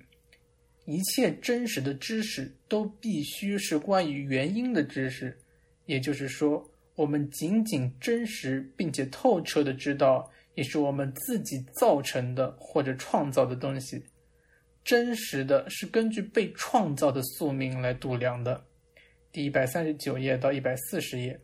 [0.85, 5.37] 一切真实的知识都必须是关于原因的知识，
[5.85, 14.03] 也就是说，我们仅仅真实并且透彻的知道，也是我们自己造成的或者创造的东西。
[14.83, 18.65] 真实的是根据被创造的宿命来度量的。
[19.31, 21.39] 第一百三十九页到一百四十页。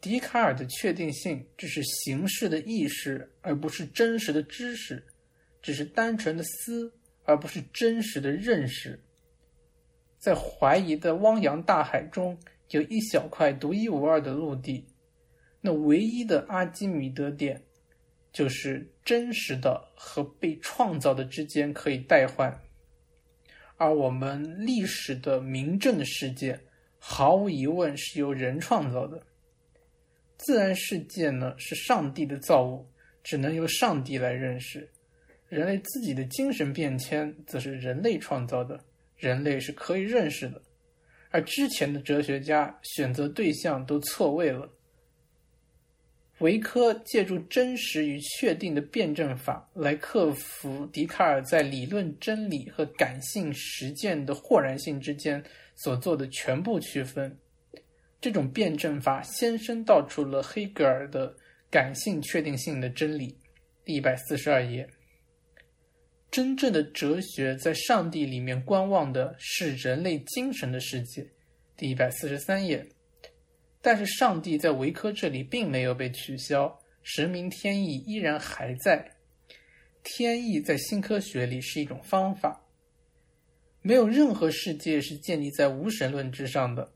[0.00, 5.02] 笛卡尔的确定性只是形式的意识，而不是真实的知识；
[5.62, 6.92] 只是单纯的思，
[7.24, 9.02] 而不是真实的认识。
[10.18, 12.38] 在怀疑的汪洋大海中，
[12.68, 14.86] 有一小块独一无二的陆地，
[15.62, 17.62] 那唯一的阿基米德点，
[18.34, 22.54] 就是真实的和被创造的之间可以代换。
[23.76, 26.58] 而我们历史的名正的世界，
[26.98, 29.22] 毫无疑问是由人创造的。
[30.36, 32.86] 自然世界呢是上帝的造物，
[33.22, 34.86] 只能由上帝来认识。
[35.48, 38.78] 人类自己的精神变迁则是人类创造的，
[39.16, 40.60] 人类是可以认识的。
[41.30, 44.68] 而之前的哲学家选择对象都错位了。
[46.44, 55.42] 维科借助真实与确定的辩证法来克服笛卡尔在理论真理和感性实践的豁然性之间
[55.74, 57.34] 所做的全部区分。
[58.20, 61.34] 这种辩证法先声道出了黑格尔的
[61.70, 63.34] 感性确定性的真理。
[63.82, 64.86] 第一百四十二页，
[66.30, 71.26] 真正的哲学在上帝里面观望的是人类精神的世界。
[71.74, 72.86] 第一百四十三页，
[73.84, 79.06] 但是上帝在维科这里并没有被取消，神明天意依然还在。
[80.02, 82.58] 天意在新科学里是一种方法，
[83.82, 86.90] 没有任何世界是建立在无神论之上的。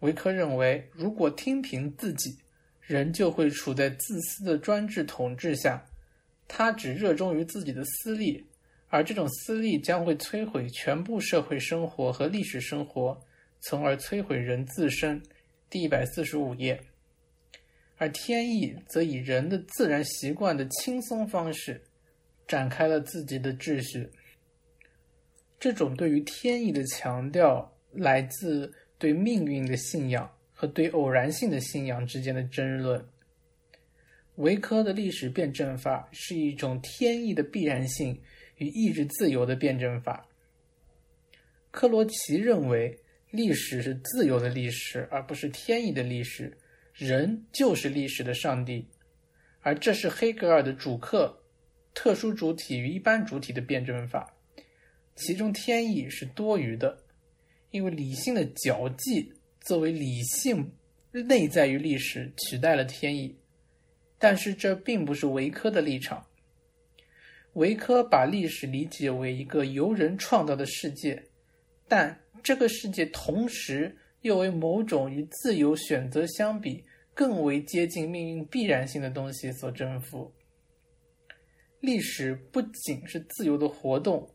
[0.00, 2.36] 维科认为，如果听凭自己，
[2.80, 5.80] 人就会处在自私的专制统治下。
[6.48, 8.44] 他只热衷于自己的私利，
[8.88, 13.16] 而这种私利将会摧毁全部社会生活和历史生活，
[13.60, 15.22] 从而摧毁人自身。
[15.72, 16.78] 第一百四十五页。
[17.96, 21.80] 而天意则以人的自然习惯的轻松方式，
[22.46, 24.10] 展开了自己的秩序。
[25.58, 28.70] 这种对于天意的强调，来自。
[28.98, 33.04] 对命运的信仰和对偶然性的信仰之间的争论。
[34.36, 38.16] 维科的历史辩证法是一种天意的必然性
[38.58, 40.24] 与意志自由的辩证法。
[41.72, 42.96] 科罗奇认为，
[43.32, 46.56] 历史是自由的历史，而不是天意的历史。
[46.94, 48.86] 人就是历史的上帝，
[49.62, 51.42] 而这是黑格尔的主客、
[51.94, 54.30] 特殊主体与一般主体的辩证法，
[55.16, 56.98] 其中天意是多余的。
[57.70, 60.70] 因为理性的脚迹作为理性
[61.10, 63.34] 内在于历史取代了天意，
[64.18, 66.26] 但是这并不是维科的立场。
[67.54, 71.22] 维科把历史理解为一个由人创造的世界，
[71.88, 76.84] 但这个世界同时又为某种与自由选择相比
[77.14, 80.32] 更为接近命运必然性的东西所征服。
[81.80, 84.28] 历史不仅是自由的活动，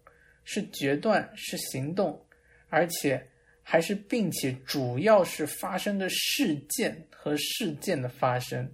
[0.44, 2.24] 是决断，是行动。
[2.70, 3.26] 而且
[3.64, 8.70] 还是，并且主要是发生的事件和事件的发生，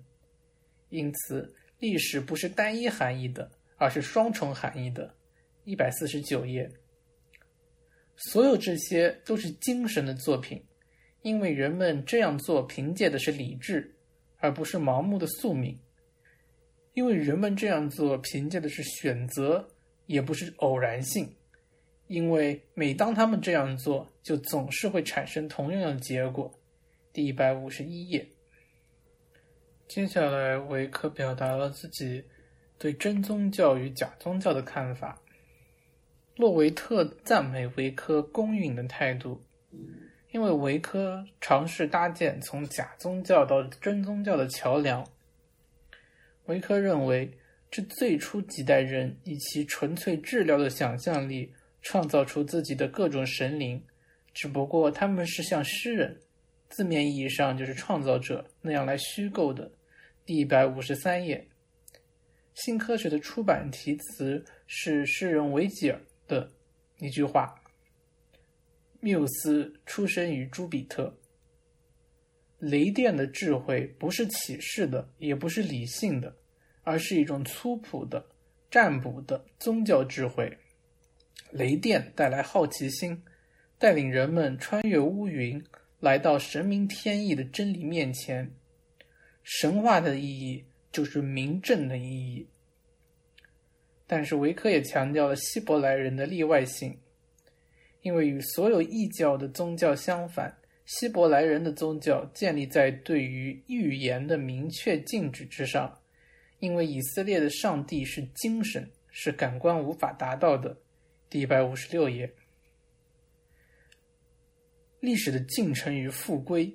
[0.90, 5.14] 因此历史不是单一含义的，而是双重含义的。
[5.64, 6.68] 一百四十九页，
[8.16, 10.64] 所有这些都是精神的作品，
[11.22, 13.96] 因为人们这样做凭借的是理智，
[14.38, 15.76] 而不是盲目的宿命；
[16.94, 19.68] 因为人们这样做凭借的是选择，
[20.06, 21.36] 也不是偶然性。
[22.08, 26.54] 因为每当他们这样做，就总是会产生同样的结果。
[27.12, 28.28] 第一百五十一页。
[29.88, 32.24] 接下来，维克表达了自己
[32.78, 35.20] 对真宗教与假宗教的看法。
[36.36, 39.42] 洛维特赞美维科公允的态度，
[40.32, 45.06] 因为维科尝试搭建从假宗教到真宗教的桥梁。
[46.46, 47.32] 维科认为，
[47.72, 51.54] 这最初几代人以其纯粹治疗的想象力。
[51.86, 53.84] 创造出自己的各种神灵，
[54.34, 56.18] 只不过他们是像诗人，
[56.70, 59.70] 字面意义上就是创造者那样来虚构的。
[60.26, 61.46] 第一百五十三页，
[62.54, 66.00] 新科学的出版题词是诗人维吉尔
[66.34, 66.52] 的
[66.98, 67.54] 一句话
[69.02, 71.16] ：“缪斯出生于朱比特。
[72.58, 76.36] 雷电的智慧不是启示的，也不是理性的，
[76.82, 78.26] 而是一种粗朴的、
[78.72, 80.58] 占卜的宗教智慧。”
[81.52, 83.22] 雷电带来好奇心，
[83.78, 85.64] 带领人们穿越乌云，
[86.00, 88.52] 来到神明天意的真理面前。
[89.44, 92.48] 神话的意义就是明证的意义。
[94.16, 96.96] 但是维科也强调了希伯来人的例外性，
[98.04, 100.56] 因为与所有异教的宗教相反，
[100.86, 106.00] 希伯来人的宗教建立在对于预言的明确禁止之上。
[106.60, 110.78] 因为以色列的上帝是精神，是感官无法达到的。
[111.28, 112.32] 第一百五十六页，
[115.00, 116.72] 历史的进程与复归。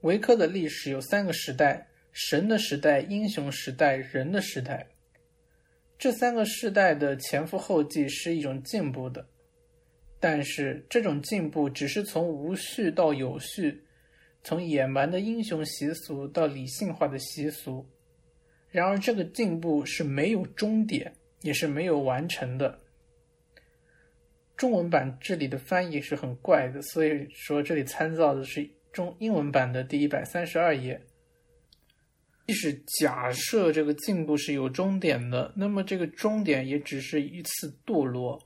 [0.00, 4.88] 维科的历史有三个时代：神的时代、英雄时代、人的时代。
[5.98, 9.26] 这三个世代的前赴后继是一种进步的，
[10.20, 13.82] 但是这种进步只是从无序到有序，
[14.44, 17.84] 从野蛮的英雄习俗到理性化的习俗。
[18.70, 22.78] 然而，这个进步是没有终点，也是没有完成的。
[24.56, 31.00] 中文版这里的翻译是很怪的，所以说这里参照的是中英文版的第一百三十二页。
[32.48, 38.42] 即使假设这个进步是有终点的，那么这个终点也只是一次堕落，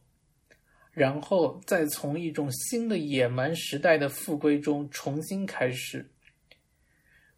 [0.93, 6.11] 然后再从一种新的野蛮时代的复归中重新开始。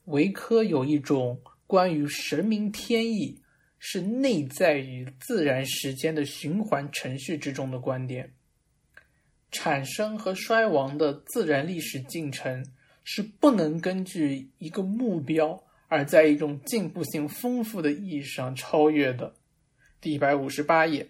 [0.07, 1.41] 维科有一种。
[1.67, 3.41] 关于神明天意
[3.79, 8.35] 是内在于自然时间的循环程序之中的观点，
[9.51, 12.65] 产生和衰亡的自然历史进程
[13.03, 15.64] 是不能根据一个目标
[15.95, 19.33] 而在一种进步性丰富的意义上超越的。
[20.01, 21.07] 第一百五十八页，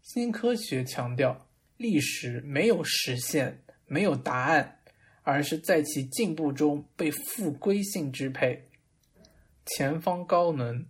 [0.00, 1.46] 新科学强调
[1.76, 4.80] 历史没有实现，没有答案。
[5.26, 8.62] 而是在其进步中被复归性支配。
[9.64, 10.84] 前方高能，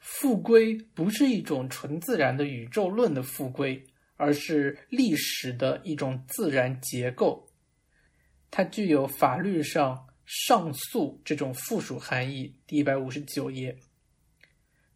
[0.00, 3.84] 复归不是一种纯自然的宇宙论的复归，
[4.16, 7.48] 而是历史的一种自然结构。
[8.50, 12.54] 它具有法律上上诉这种附属含义。
[12.66, 13.76] 第一百五十九页，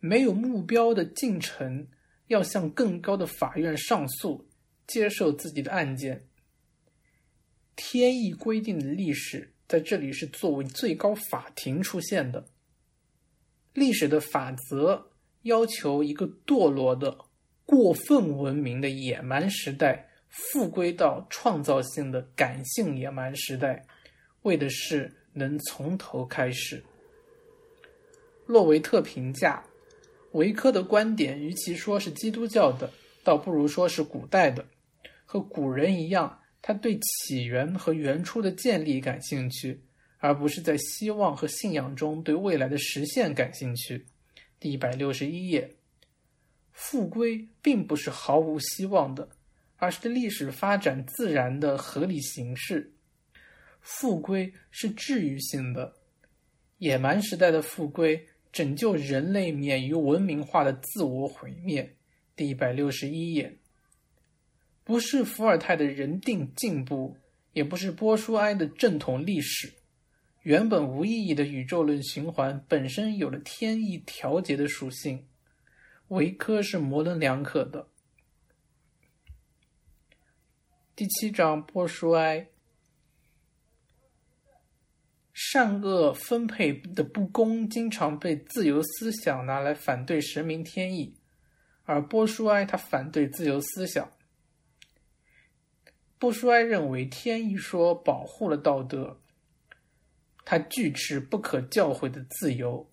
[0.01, 1.89] 没有目标的进程
[2.29, 4.47] 要向更高的法院上诉，
[4.87, 6.27] 接受自己的案件。
[7.75, 12.47] 天意规定的历史在这里是作为最高法庭出现的。
[13.75, 15.11] 历史的法则
[15.43, 17.19] 要求一个堕落的、
[17.67, 23.87] 过分文明的野蛮时代复归到创造性的感性野蛮时代，
[24.47, 26.83] 为的是能从头开始。
[28.47, 29.63] 洛维特评价
[30.33, 32.91] 维科的观点，与其说是基督教的，
[33.25, 34.65] 倒不如说是古代的，
[35.25, 36.41] 和古人一样。
[36.63, 39.81] 他对起源和原初的建立感兴趣，
[40.19, 44.05] 而不是在希望和信仰中对未来的实现感兴趣。
[44.59, 45.77] 第一百六十一页，
[46.73, 49.29] 复归并不是毫无希望的，
[49.77, 52.93] 而是历史发展自然的合理形式。
[53.89, 55.95] 复归是治愈性的，
[56.79, 61.95] 野蛮时代的复归拯救人类免于文明化的自我毁灭。
[62.35, 63.57] 第一百六十一页。
[64.83, 67.17] 不是伏尔泰的人定进步，
[67.53, 69.73] 也不是波舒埃的正统历史。
[70.43, 75.25] 原本无意义的宇宙论循环本身有了天意调节的属性，
[76.09, 77.87] 维科是模棱两可的。
[80.97, 82.49] 第七章波舒埃，
[85.39, 91.15] 善恶分配的不公经常被自由思想拿来反对神明天意，
[91.85, 94.11] 而波舒埃他反对自由思想。
[96.19, 99.21] 波舒埃认为天意说保护了道德，
[100.47, 102.91] 他拒斥不可教诲的自由。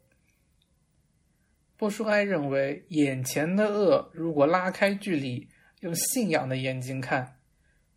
[1.77, 5.47] 波舒埃认为眼前的恶，如果拉开距离，
[5.79, 7.37] 用信仰的眼睛看，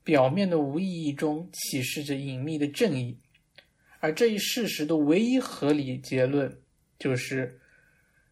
[0.04, 3.18] 表面的无意义中启示着隐秘的正义，
[4.06, 6.60] 而这一事实的唯一合理结论
[6.96, 7.58] 就是：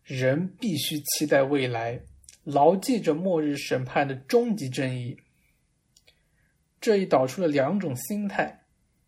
[0.05, 2.01] 人必须期待未来，
[2.45, 5.16] 牢记着末日审判的终极正义。
[6.81, 8.66] 这一导出了两种心态：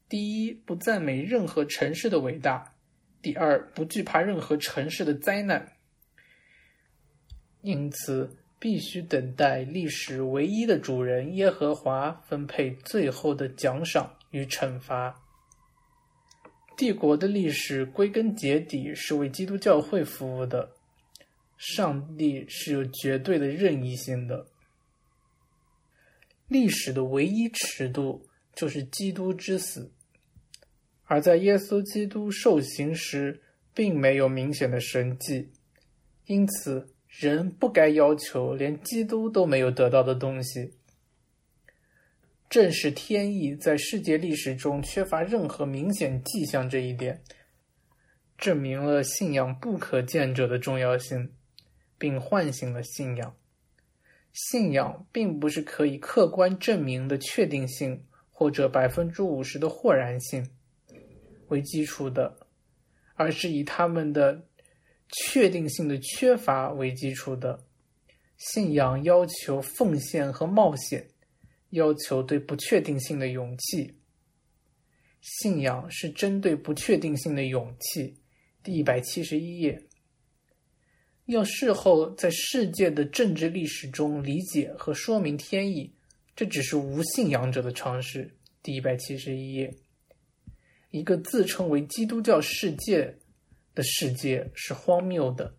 [0.09, 2.75] 第一，不赞美任何城市的伟大；
[3.23, 5.75] 第二，不惧怕任何城市的灾难。
[7.63, 15.23] 因此，必须等待历史唯一的主人耶和华分配最后的奖赏与惩罚。
[16.77, 20.73] 帝国的历史归根结底是为基督教会服务的，
[21.57, 24.47] 上帝是有绝对的任意性的。
[26.49, 28.23] 历史的唯一尺度
[28.55, 29.91] 就是基督之死，
[31.05, 33.41] 而在耶稣基督受刑时，
[33.75, 35.49] 并没有明显的神迹，
[36.27, 40.76] 因此人不该要求连基督都没有得到的东西。
[42.49, 47.21] 正是天意在世界历史中缺乏任何明显迹象这一点，
[48.39, 51.33] 证明了信仰不可见者的重要性，
[51.99, 53.37] 并唤醒了信仰。
[54.33, 60.47] 信仰并不是可以客观证明的确定性或者百分之五十的豁然性
[61.49, 62.37] 为基础的，
[63.15, 64.43] 而是以他们的
[65.09, 67.59] 确定性的缺乏为基础的。
[68.37, 71.09] 信仰要求奉献和冒险，
[71.77, 73.95] 要求对不确定性的勇气。
[75.21, 78.15] 信仰是针对不确定性的勇气。
[78.63, 79.81] 第一百七十一页。
[81.27, 85.93] 要事后在世界的政治历史中理解和说明天意，
[86.37, 88.33] 这只是无信仰者的常识。
[88.63, 89.75] 第一百七十一页，
[90.91, 93.13] 一个自称为基督教世界
[93.75, 95.53] 的世界是荒谬的，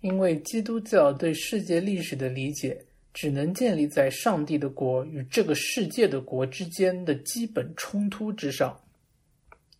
[0.00, 2.86] 因为基督教对世界历史的理解
[3.16, 8.78] 只能建立在上帝的国与这个世界的国之间的基本冲突之上。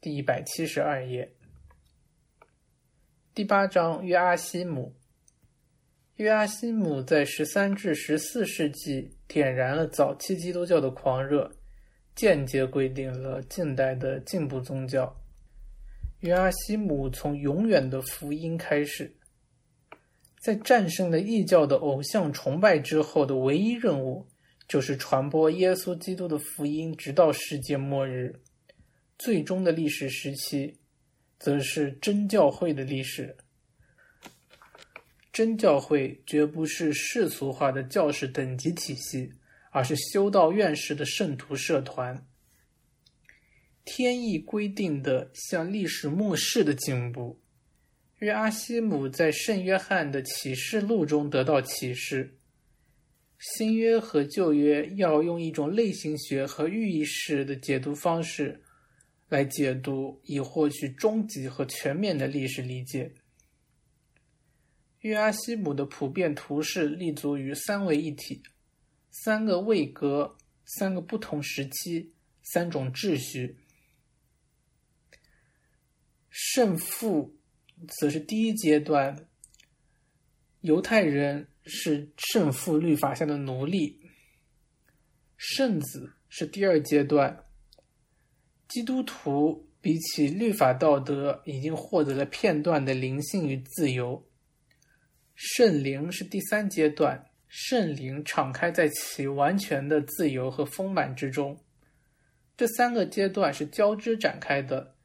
[0.00, 1.30] 第一百七十二页。
[3.34, 4.94] 第八章约阿希姆。
[6.14, 11.52] 约阿希姆在十三至十四世纪点燃了早期基督教的狂热，
[12.14, 15.14] 间接规定了近代的进步宗教。
[16.20, 19.14] 约阿希姆从永远的福音开始，
[20.46, 24.24] 在战胜了异教的偶像崇拜之后的唯一任务，
[24.68, 28.32] 就是传播耶稣基督的福音，直到世界末日。
[29.18, 30.78] 最终的历史时期。
[31.38, 33.36] 则是真教会的历史。
[35.32, 39.32] 真教会绝不是世俗化的教士等级体系，
[39.72, 42.24] 而是修道院式的圣徒社团。
[43.84, 47.36] 天意规定的向历史末世的进步。
[48.18, 52.38] 约阿希姆在圣约翰的启示录中得到启示：
[53.38, 58.62] 新约和旧约要用一种类型学和寓意式的解读方式。
[59.28, 63.12] 来解读，以获取终极和全面的历史理解。
[65.00, 68.40] 约阿希姆的普遍图式立足于三位一体、
[69.10, 72.12] 三个位格、三个不同时期、
[72.44, 73.58] 三种秩序。
[76.30, 77.35] 圣父
[77.88, 79.28] 则是第一阶段，
[80.62, 83.98] 犹太人是圣父律法下的奴隶；
[85.36, 87.44] 圣子是第二阶段。
[88.68, 94.26] 基督徒比起律法道德，已经获得了片段的灵性与自由。
[95.34, 101.62] 圣灵是第三阶段，圣灵敞开在其完全的自由和丰满之中。
[102.56, 104.95] 这三个阶段是交织展开的。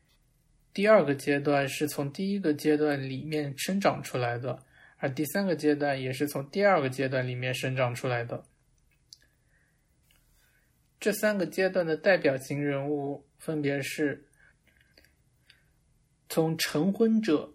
[0.74, 4.64] 第二个阶段是从第一个阶段里面生长出来的，
[4.98, 8.46] 而第三个阶段也是从第二个阶段里面生长出来的。
[11.00, 14.28] 这三个阶段的代表型人物分别是：
[16.30, 17.54] 从成婚者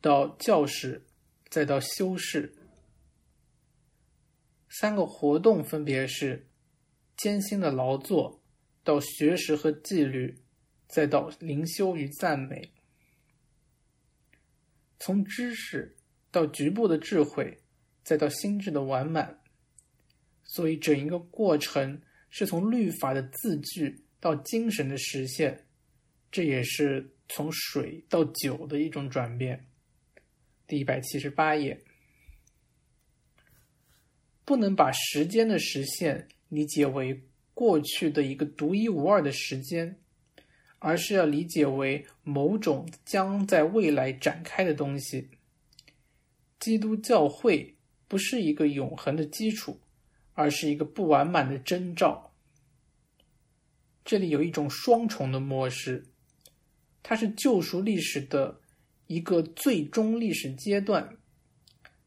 [0.00, 1.04] 到教士，
[1.48, 2.54] 再到修士。
[4.70, 6.48] 三个活动分别是：
[7.16, 8.40] 艰辛的劳作，
[8.82, 10.38] 到学识和纪律，
[10.90, 12.68] 再到灵修与赞美；
[14.98, 15.96] 从知识
[16.30, 17.56] 到局部的智慧，
[18.02, 19.40] 再到心智的完满。
[20.44, 22.02] 所以，整一个过程。
[22.32, 25.66] 是从律法的字句到精神的实现，
[26.30, 29.66] 这也是从水到酒的一种转变。
[30.68, 31.82] 第一百七十八页，
[34.44, 37.20] 不能把时间的实现理解为
[37.52, 39.98] 过去的一个独一无二的时间，
[40.80, 45.28] 而是要理解为某种将在未来展开的东西。
[46.58, 47.76] 基督教会
[48.08, 49.78] 不是一个永恒的基础。
[50.32, 52.32] 而是一个不完满的征兆。
[54.06, 56.06] 这里有一种双重的模式，
[57.02, 58.58] 它是救赎历史的
[59.06, 61.18] 一个最终历史阶段，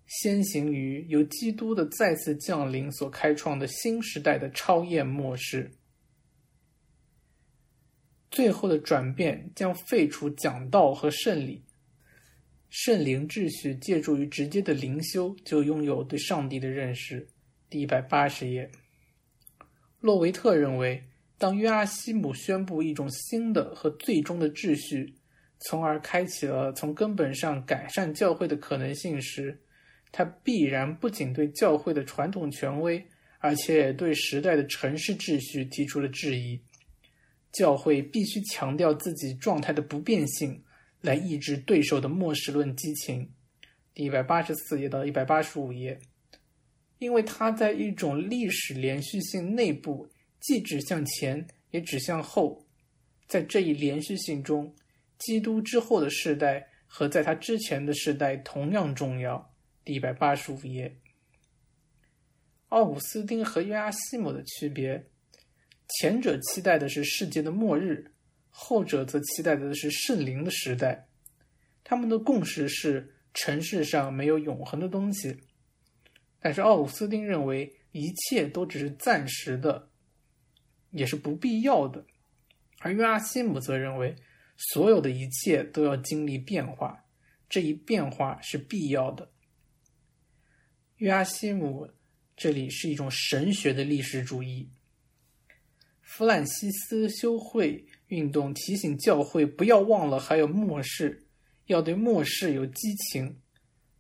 [0.07, 5.71] 先行于由基督的再次降临所开创的新时代的超验模式。
[8.33, 11.63] 最后的转变将废除讲道和圣礼，
[12.71, 17.27] 圣灵秩序借助于直接的灵修，就拥有对上帝的认识。
[17.69, 18.71] 第一百八十页，
[19.99, 20.99] 洛维特认为，
[21.37, 25.13] 当约阿希姆宣布一种新的和最终的秩序，
[25.59, 29.55] 从而开启了从根本上改善教会的可能性时，
[30.11, 33.05] 他必然不仅对教会的传统权威，
[33.37, 36.59] 而且对时代的城市秩序提出了质疑。
[37.53, 40.61] 教会必须强调自己状态的不变性，
[40.99, 43.31] 来抑制对手的末世论激情。
[43.93, 45.97] 第一百八十四页到一百八十五页。
[46.99, 50.07] 因为它在一种历史连续性内部，
[50.39, 52.65] 既指向前也指向后，
[53.27, 54.73] 在这一连续性中，
[55.17, 59.53] 基督之后的世代和在他之前的世代同样重要。
[59.83, 60.95] 第一百八十五页。
[62.69, 65.05] 奥古斯丁和约阿希姆的区别：
[65.87, 68.11] 前者期待的是世界的末日，
[68.49, 71.07] 后者则期待的是圣灵的时代。
[71.83, 75.37] 他们的共识是，尘世上没有永恒的东西。
[76.39, 79.89] 但是奥古斯丁认为，一切都只是暂时的，
[80.91, 82.03] 也是不必要的；
[82.79, 84.15] 而约阿希姆则认为，
[84.57, 87.05] 所有的一切都要经历变化，
[87.49, 89.29] 这一变化是必要的。
[90.97, 91.89] 约阿希姆。
[92.35, 94.67] 这里是一种神学的历史主义。
[96.15, 101.23] 弗兰西斯修会运动提醒教会不要忘了还有末世，
[101.65, 103.35] 要对末世有激情。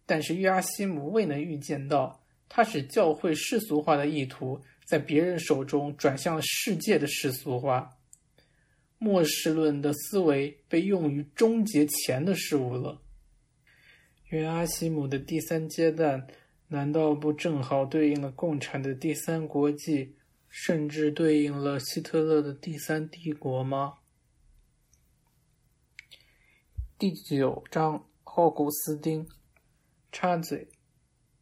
[0.05, 7.97] 但是约阿希姆未能预见到，他使教会世俗化的意图在别人手中转向了世界的世俗化。
[8.99, 13.01] 末世论的思维被用于终结前的事物了。
[14.29, 16.27] 约阿希姆的第三阶段。
[16.69, 20.15] 难道不正好对应了共产的第三国际，
[20.55, 23.95] 甚至对应了希特勒的第三帝国吗？
[26.99, 29.27] 第九章，奥古斯丁
[30.11, 30.69] 插嘴：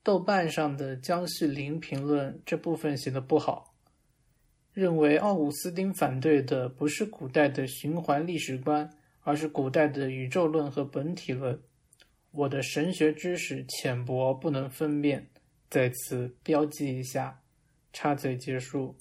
[0.02, 3.76] 豆瓣上的江绪林评论这部分写的不好，
[4.72, 8.90] 认为奥古斯丁反对的不是古代的循环历史观，
[9.24, 11.62] 而是古代的宇宙论和本体论。
[12.32, 15.30] 我的神学知识浅薄，不能分辨，
[15.70, 17.40] 在此标记一下。
[17.94, 18.96] 插嘴结束。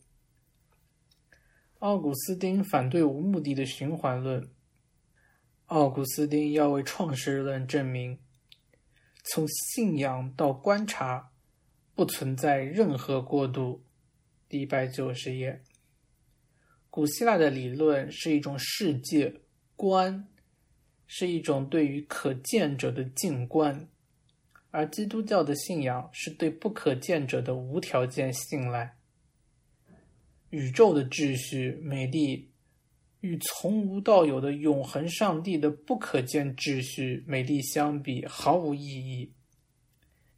[1.81, 4.51] 奥古斯丁反对无目的的循环论。
[5.67, 8.19] 奥古斯丁要为创世论证明，
[9.25, 11.31] 从信仰到观察，
[11.95, 13.83] 不存在任何过渡。
[14.47, 15.63] 第一百九十页。
[16.91, 19.41] 古希腊的理论是一种世界
[19.75, 20.29] 观。
[21.07, 23.89] 是一种对于可见者的静观，
[24.71, 28.97] 而基督教的信仰是对不可见者的无条件信赖。
[30.51, 32.51] 宇宙的秩序、美丽
[33.21, 39.33] 与从无到有的永恒上帝的不可见秩序、美丽相比，毫无意义。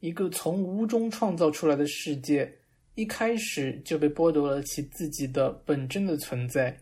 [0.01, 2.53] 一个从无中创造出来的世界，
[2.95, 6.77] 一开始就被剥夺了其自己的本真的存在。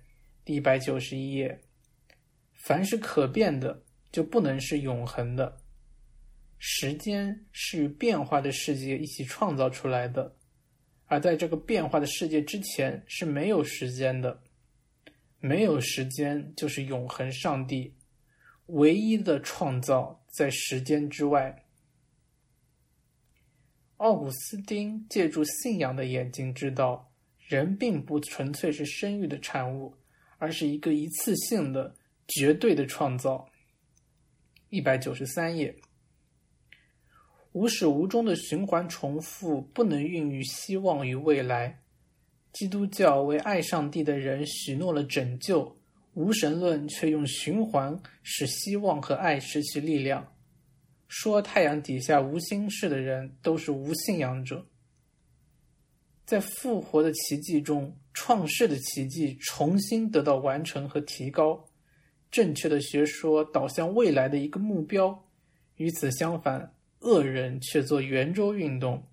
[0.44, 1.60] 第一百九十一页。
[2.54, 5.56] 凡是可变的，就不能是永恒的。
[6.58, 10.36] 时间是与变化的世界一起创造出来的，
[11.10, 14.40] 而在这个变化的世界之前是没有时间的。
[15.40, 17.92] 没有时间就是永恒上帝
[18.66, 21.64] 唯一的创造，在时间之外。
[23.96, 29.92] 奥古斯丁借助信仰的眼睛知道，人并不纯粹是生育的产物，
[30.38, 31.96] 而是一个一次性的。
[32.28, 33.50] 绝对的创造，
[34.68, 35.74] 一百九十三页。
[37.52, 41.80] 无始无终的循环重复，不能孕育希望与未来。
[42.52, 45.76] 基督教为爱上帝的人许诺了拯救，
[46.14, 50.32] 无神论却用循环使希望和爱失去力量。
[51.08, 54.66] 说太阳底下无心事的人都是无信仰者。
[56.24, 61.68] 在复活的奇迹中，创世的奇迹重新得到完成和提高。
[62.30, 65.24] 正确的学说导向未来的一个目标，
[65.74, 69.06] 与此相反，恶人却做圆周运动。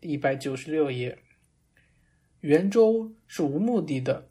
[0.00, 1.18] 第一百九十六页，
[2.40, 4.28] 圆周是无目的的，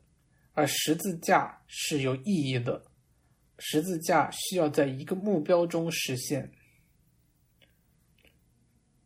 [0.54, 2.84] 而十字架是有意义的。
[3.58, 6.52] 十字架需要在一个目标中实现。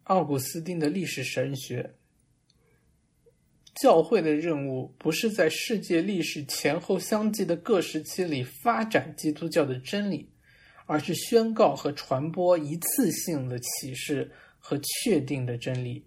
[0.03, 1.95] 奥古斯丁的历史神学。
[3.75, 10.29] 教会的任务不是在世界历史前后相继的各时期里发展基督教的真理，
[10.89, 16.03] 而是宣告和传播一次性的启示和确定的真理。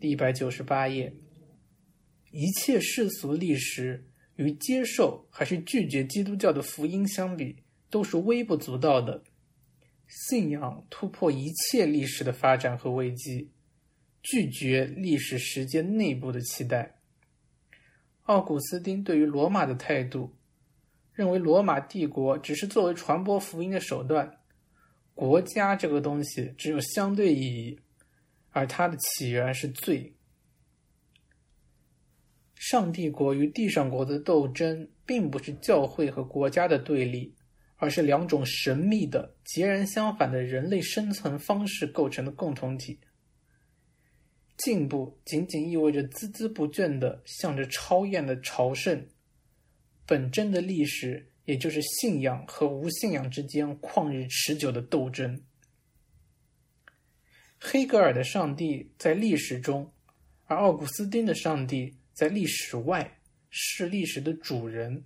[0.00, 1.14] 第一百九十八页，
[2.32, 7.54] 一切世俗历史与接受还是拒绝基督教的福音相比，
[7.90, 9.22] 都是微不足道的。
[10.08, 13.52] 信仰突破一切历史的发展和危机。
[14.20, 16.96] 拒绝历史时间内部的期待。
[18.22, 20.34] 奥古斯丁对于罗马的态度，
[21.14, 24.38] 认为罗马帝国只是作为传播福音的手段，
[25.14, 27.78] 国家这个东西只有相对意义，
[28.50, 30.14] 而它的起源是罪。
[32.54, 37.34] 上帝国与地上国的斗争，并不是教会和国家的对立，
[37.76, 42.98] 而是两种神秘的、截然相反的人类生存方式构成的共同体。
[44.56, 49.04] 进步仅仅意味着孜孜不倦地向着超验的朝圣。
[50.06, 55.40] 本真的历史也就是信仰和无信仰之间旷日持久的斗争。
[57.58, 59.92] 黑格尔的上帝在历史中，
[60.46, 63.20] 而奥古斯丁的上帝在历史外，
[63.50, 65.04] 是历史的主人。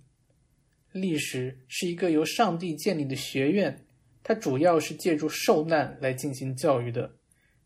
[0.91, 3.85] 历史是一个由上帝建立的学院，
[4.23, 7.15] 它主要是借助受难来进行教育的。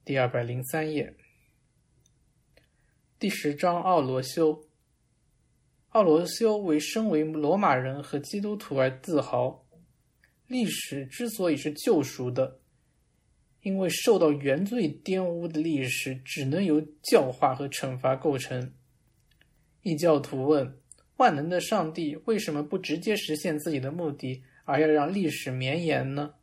[0.03, 1.16] 第二百零三页，
[3.18, 4.70] 第十章奥罗修。
[5.91, 9.65] 奥罗修为身为罗马人和基督徒而自豪。
[10.47, 12.59] 历史之所以是救赎的。
[13.61, 18.73] 因为受到原罪玷污的历史只能由教化和惩罚构成。
[19.84, 20.80] 异教徒问
[21.18, 26.34] ：“万能的上帝为什么不直接实现自己的目的，而要让历史绵延呢？”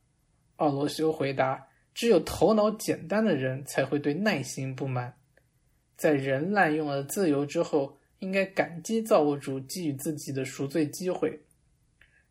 [0.56, 5.12] 奥罗修回答：“只有头脑简单的人才会对耐心不满。
[5.96, 11.40] 在人滥用了自由之后，应该感激造物主给予自己的赎罪机会。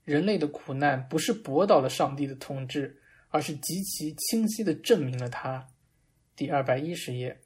[0.03, 5.67] 人类的苦难不是驳倒了上帝的统治。”而是极其清晰的证明了他。
[6.33, 7.37] 第二百一十页，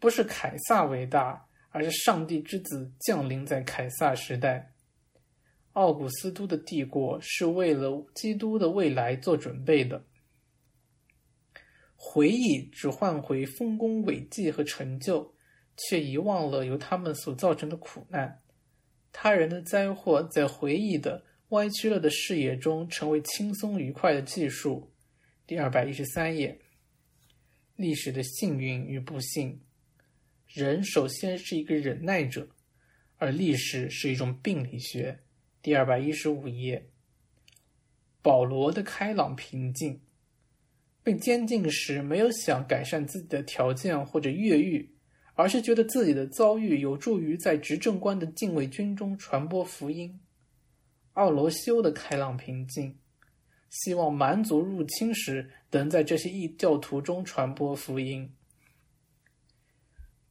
[0.00, 4.74] 不是凯撒伟大，而是上帝之子降临在凯撒时代。
[5.74, 10.04] 奥古斯都的帝国是为了基督的未来做准备的。
[11.94, 15.35] 回忆只换回丰功伟绩和成就，
[15.76, 18.40] 却遗忘了由他们所造成的苦难。
[19.12, 21.24] 他人的灾祸在回忆的。
[21.50, 24.90] 歪曲了的视野中，成为轻松愉快的技术。
[25.46, 26.58] 第二百一十三页，
[27.76, 29.60] 历史的幸运与不幸。
[30.48, 32.48] 人首先是一个忍耐者，
[33.18, 35.20] 而历史是一种病理学。
[35.62, 36.88] 第二百一十五页，
[38.22, 40.00] 保罗的开朗平静。
[41.04, 44.95] 被监禁时，没有想改善自己的条件或者越狱，
[45.36, 50.18] 而是觉得自己的遭遇有助于在执政官的禁卫军中传播福音。
[51.12, 52.98] 奥罗修的开朗平静，
[53.70, 58.34] 希望蛮族入侵时能在这些异教徒中传播福音。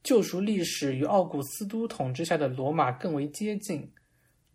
[0.04, 3.88] 救赎历史与奥古斯都统治下的罗马更为接近，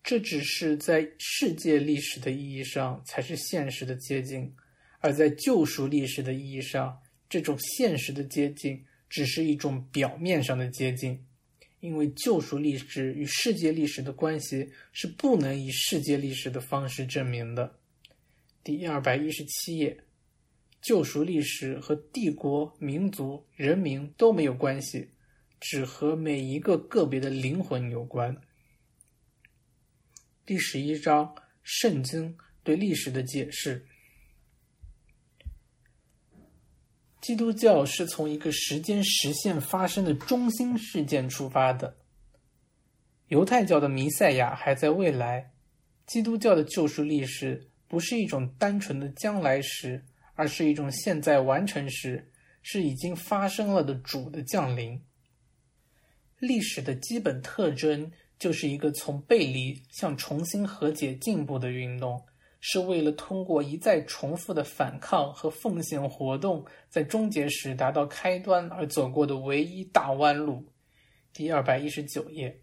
[0.03, 4.53] 这只是在世界历史的意义上才是现实的接近，
[4.99, 6.97] 而在救赎历史的意义上，
[7.29, 11.23] 这种现实的接近只是一种表面上的接近。
[11.81, 17.79] 因为救赎历史与世界历史的关系是不能以世界历史的方式证明的。
[18.63, 19.99] 第二百一十七页，
[20.83, 25.09] 救赎历史和帝国、民族、人民都没有关系，
[25.59, 28.37] 只和每一个个别的灵魂有关。
[30.45, 33.87] 第十一章，圣经对历史的解释。
[37.21, 41.97] 基督教是从一个时间实现发生的中心事件出发的。
[43.29, 45.53] 犹太教的弥赛亚还在未来，
[46.07, 50.03] 基督教的救赎历史不是一种单纯的将来时，
[50.35, 52.33] 而是一种现在完成时，
[52.63, 55.01] 是已经发生了的主的降临。
[56.39, 62.25] 历史的基本特征就是一个从背离向重新和解进步的运动。
[62.61, 70.65] 是为了通过一再重复的反抗和奉献活动，在终结时达到开端而走过的唯一大弯路。
[71.33, 72.61] 第二百一十九页，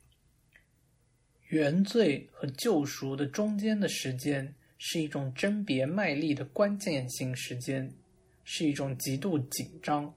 [1.48, 7.92] 原罪和救赎的中间的时间是一种甄别卖力的关键性时间，
[8.44, 10.14] 是一种极度紧张。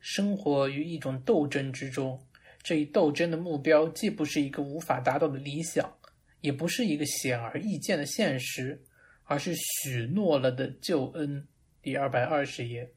[0.00, 2.20] 生活于一种斗争之中，
[2.64, 5.96] 这一斗争的目标既不是一个无法达到的理想。
[6.42, 8.82] 也不是一个显而易见的现实，
[9.24, 11.48] 而是许诺了的救恩。
[11.80, 12.92] 第二百二十页，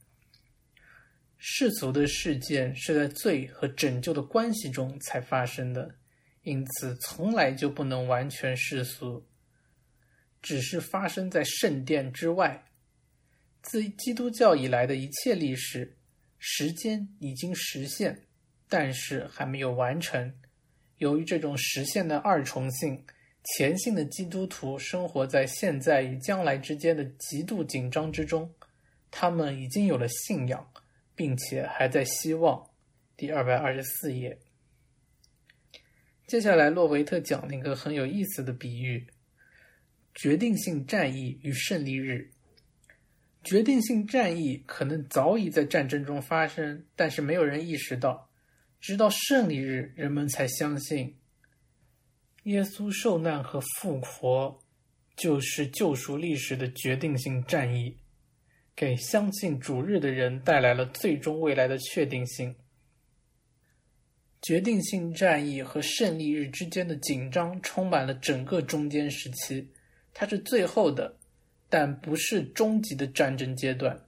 [1.38, 5.96] 世俗的事件是在罪和拯救的关系中才发生的，
[6.42, 9.26] 因此从来就不能完全世俗，
[10.42, 12.66] 只是发生在圣殿之外。
[13.62, 15.98] 自基督教以来的一切历史，
[16.40, 18.24] 时间已经实现，
[18.68, 20.34] 但是还没有完成。
[20.98, 23.06] 由于这种实现的二重性。
[23.46, 28.52] 虔信的基督徒生活在现在与将来之间的极度紧张之中，
[29.12, 30.68] 他们已经有了信仰，
[31.16, 32.68] 并且还在希望。
[33.16, 34.38] 第二百二十四页，
[36.28, 39.08] 接下来洛维特讲了一个很有意思的比喻：
[40.14, 42.32] 决定性战役与胜利日。
[43.44, 48.28] 决定性战役可能早已在战争中发生，但是没有人意识到，
[48.82, 51.16] 直到胜利日，人们才相信。
[52.46, 54.60] 耶稣受难和复活，
[55.16, 57.98] 就是救赎历史的决定性战役，
[58.76, 62.56] 给相信主日的人带来了最终未来的确定性。
[64.44, 69.68] 决定性战役和胜利日之间的紧张充满了整个中间时期。
[70.14, 71.18] 它是最后的，
[71.68, 74.00] 但不是终极的战争阶段，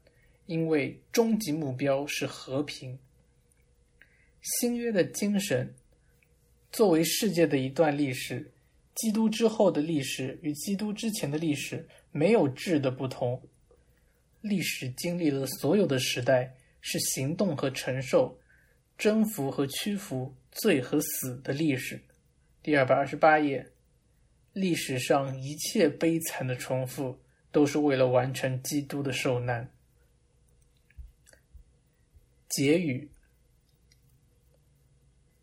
[0.45, 2.99] 因为终极目标是和平。
[4.41, 5.73] 新约的精神
[6.77, 8.51] 作为世界的一段历史，
[8.93, 13.41] 基督之后的历史与基督之前的历史没有质的不同。
[14.41, 18.39] 历史经历了所有的时代，是行动和承受、
[18.95, 21.99] 征服和屈服、罪和死的历史。
[22.61, 23.71] 第二百二十八页，
[24.53, 27.17] 历史上一切悲惨的重复，
[27.51, 29.67] 都是为了完成基督的受难。
[32.47, 33.09] 结语。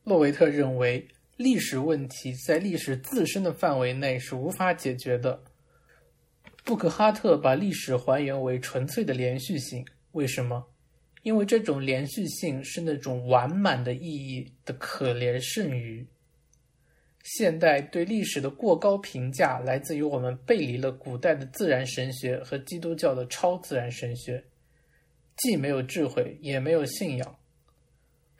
[0.04, 5.42] 洛维特认为，历史问题在历史自身的范围内是无法解决的。
[6.64, 10.64] 布克哈特把历史还原为纯粹的连续性，为什么？
[11.22, 16.06] 因为这种连续性是那种完满的意义的可怜剩余。
[17.22, 24.44] 现代对历史的过高评价来自于我们背离了古代的自然神学和基督教的超自然神学，
[25.38, 27.36] 既没有智慧，也没有信仰。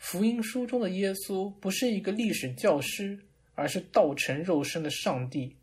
[0.05, 3.18] 福音书中的耶稣不是一个历史教师，
[3.55, 5.56] 而是道成肉身的上帝。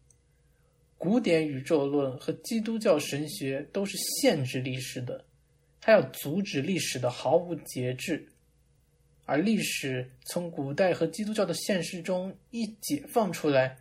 [0.98, 5.24] 古典宇宙论和基督教神学都是限制历史的，
[5.80, 8.28] 它要阻止历史的毫无节制。
[9.26, 13.78] 而历史从古代和基督教的现实中一解放出来，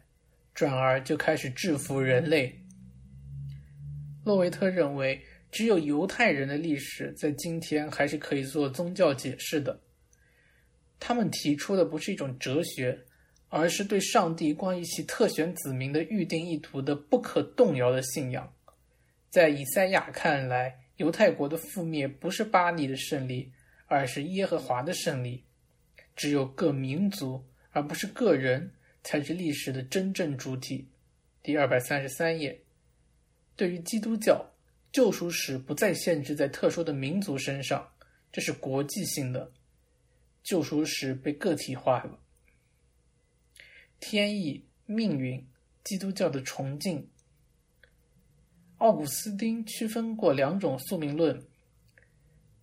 [0.53, 2.55] 转而就开始制服人类。
[4.27, 9.81] 洛维特认为，只有犹太人的历史在今天还是可以做宗教解释的。
[11.01, 12.97] 他们提出的不是一种哲学，
[13.49, 18.53] 而是对上帝关于其特选子民的预定意图的不可动摇的信仰。
[19.31, 23.51] 在以赛亚看来，犹太国的覆灭不是巴黎的胜利，
[23.87, 25.43] 而是耶和华的胜利。
[26.15, 28.71] 只有各民族，而不是个人，
[29.03, 30.87] 才是历史的真正主体。
[31.43, 32.61] 第二百三十三页，
[33.57, 34.45] 对于基督教，
[34.93, 37.89] 救赎史不再限制在特殊的民族身上，
[38.31, 39.51] 这是国际性的。
[40.43, 42.19] 救赎时被个体化了。
[43.99, 45.47] 天意、命运、
[45.85, 47.09] 基督教的崇敬。
[48.79, 51.47] 奥古斯丁区分过两种宿命论，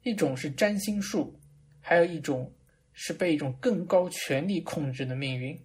[0.02, 1.40] 一种是占星术，
[1.80, 2.52] 还有一种
[2.94, 5.60] 是被一种更高权力控制的命运。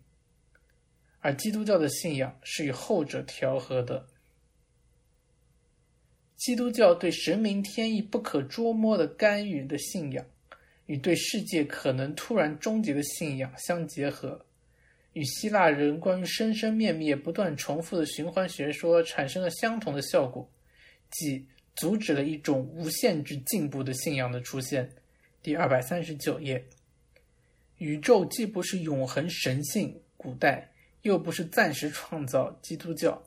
[1.20, 4.06] 而基督教的信仰是与后者调和的。
[6.36, 10.26] 基督教对神明天意不可捉摸的干预的信仰。
[10.86, 14.44] 与对世界可能突然终结的信仰相结合，
[15.12, 20.50] 与希腊人关于生生灭灭不断重复的循环学说产生了相同的效果，
[21.10, 21.46] 即
[21.76, 24.90] 阻止了一种无限制进步的信仰的出现。
[25.42, 26.64] 第二百三十九页，
[27.78, 30.70] 宇宙既不是永恒神性，古代
[31.02, 33.22] 又不是暂时创造，基督教，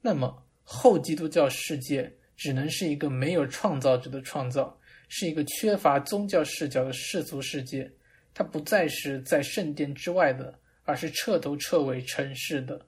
[0.00, 4.78] 那么后基督教世界只能是一个没有创造者的创造。
[5.08, 7.90] 是一个缺乏宗教视角的世俗世界，
[8.34, 12.84] 它不再是在圣殿之外的，而是彻头彻尾尘世的。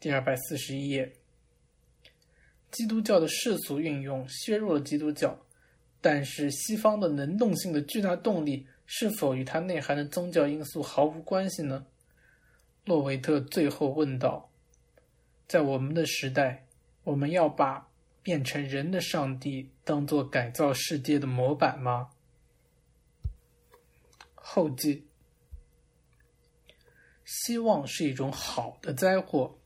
[0.00, 1.12] 第二百四十一页，
[2.70, 5.38] 基督教的世俗运用削弱了基督教，
[6.00, 11.86] 但是西方的能动性的巨大动力是否与它内涵的宗教因素毫无关系呢？
[12.84, 14.50] 洛维特最后问道
[15.46, 16.66] ：“在我们的时代，
[17.04, 17.86] 我们要把。”
[18.22, 22.10] 变成人的上帝当做改造世界的模板吗？
[24.34, 25.06] 后记：
[27.24, 29.58] 希望是一种好的灾祸。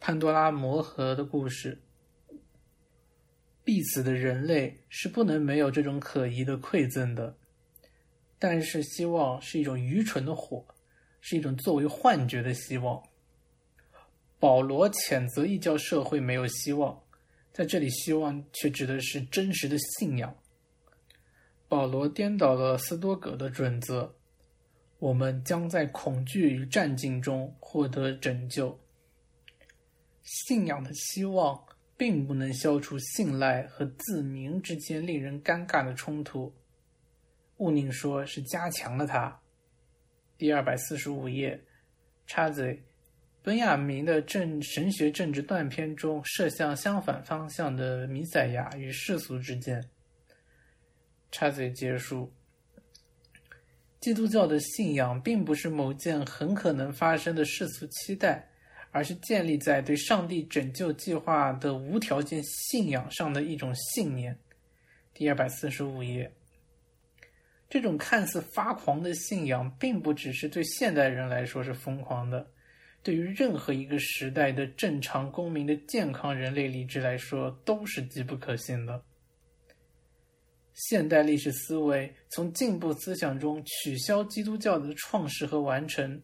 [0.00, 1.80] 潘多拉魔盒的故事。
[3.64, 7.36] 必死的人类是不能没有这种可疑的馈赠的。
[8.38, 10.66] 但是希望是一种愚蠢的火，
[11.20, 13.00] 是一种作为幻觉的希望。
[14.40, 17.00] 保罗谴责异教社会没有希望。
[17.52, 20.34] 在这里，希望却指的是真实的信仰。
[21.68, 24.14] 保罗颠倒了斯多葛的准则，
[24.98, 28.78] 我们将在恐惧与战境中获得拯救。
[30.22, 31.62] 信仰的希望
[31.96, 36.54] 并不能消除信赖和自明之间令人尴尬的冲突，
[37.58, 39.40] 勿宁说是加强了它。
[40.38, 41.62] 第二百四十五页，
[42.26, 42.82] 插嘴。
[43.44, 49.84] 本雅明的政神学政治断片中，射向相反方向的弥赛亚与世俗之间。
[51.32, 52.32] 插嘴结束。
[53.98, 58.48] 基督教的信仰并不是某件很可能发生的世俗期待，
[58.92, 64.38] 而是建立在对上帝拯救计划的无条件信仰上的一种信念。
[65.12, 66.32] 第二百四十五页。
[67.68, 72.46] 这种看似发狂的信仰，并不只是对现代人来说是疯狂的，
[73.02, 79.02] 对于任何一个时代的正常公民的健康人类理智来说，都是极不可信的。
[80.74, 86.22] 现代历史思维从进步思想中取消基督教的创始和完成，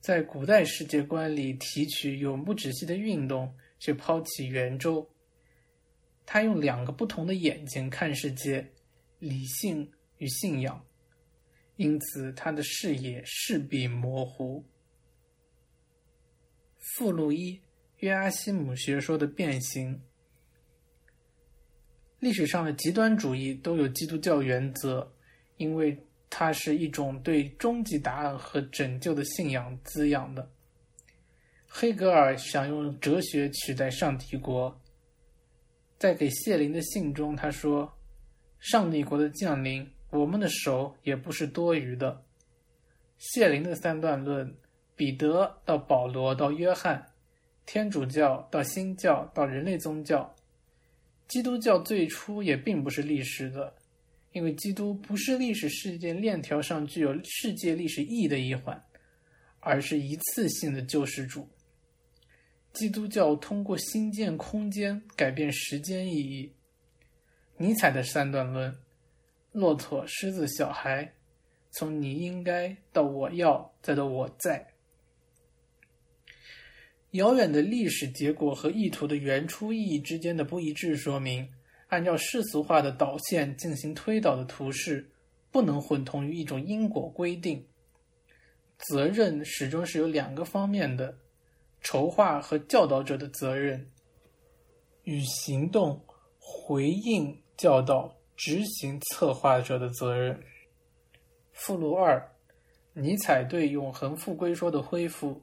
[0.00, 5.08] 在古代世界观里提取永不止息的运动，却抛弃圆周。
[6.26, 8.70] 他用两个不同的眼睛看世界，
[9.18, 9.90] 理性。
[10.20, 10.84] 与信仰，
[11.76, 14.62] 因此他的视野势必模糊。
[16.80, 17.60] 附录一：
[17.98, 20.00] 约阿希姆学说的变形。
[22.18, 25.10] 历史上的极端主义都有基督教原则，
[25.56, 30.50] 因为它是一种对终极答案和拯救的信仰滋养的。
[31.66, 34.80] 黑格尔想用哲学取代上帝国，
[35.98, 37.92] 在给谢林的信中，他说
[38.58, 42.24] ：“上帝国的降临。”我们的手也不是多余的。
[43.16, 44.52] 谢林的三段论，
[45.00, 47.02] 彼得到保罗到约翰，
[47.64, 50.30] 天主教到新教到人类宗教，
[51.26, 53.74] 基督教最初也并不是历史的，
[54.32, 58.78] 因为基督不是历史事件链条上具有世界历史意义的一环，
[59.60, 61.48] 而是一次性的救世主。
[62.74, 66.52] 基督教通过新建空间改变时间意义。
[67.56, 68.76] 尼采的三段论。
[69.52, 71.10] 骆驼、狮子、小孩，
[71.70, 74.69] 从你应该到我要，再到我在。
[77.12, 81.48] 遥远的历史结果和意图的原初意义之间的不一致，说明
[81.88, 85.10] 按照世俗化的导线进行推导的图示，
[85.50, 87.66] 不能混同于一种因果规定。
[88.78, 91.16] 责任始终是有两个方面的：
[91.80, 93.90] 筹划和教导者的责任，
[95.04, 96.04] 与行动
[96.38, 98.16] 回应教导。
[98.42, 100.42] 执行策划者的责任。
[101.52, 102.26] 附录二：
[102.94, 105.42] 尼采对永恒复归说的恢复。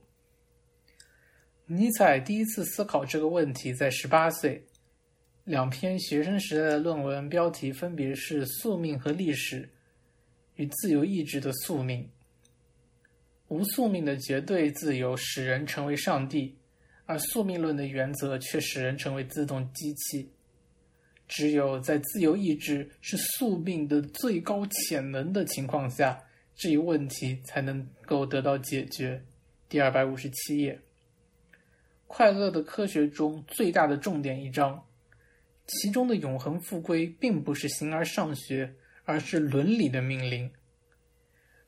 [1.69, 4.63] 尼采第一次思考这个问题在十八岁，
[5.43, 9.63] 两篇学生时代的论文标题分别是《宿命和历史》
[10.55, 12.03] 与《自由意志的宿命》。
[13.49, 16.55] 无宿命的绝对自由使人成为上帝，
[17.05, 20.31] 而宿命论的原则却使人成为自动机器。
[21.27, 26.17] 只有在自由意志是宿命的最高潜能的情况下，
[26.55, 29.21] 这一问题才能够得到解决。
[29.67, 30.73] 第二百五十七页，
[32.07, 34.81] 《快乐的科学》中最大的重点一章，
[35.67, 38.73] 其中的永恒复归并不是形而上学，
[39.03, 40.49] 而是伦理的命令。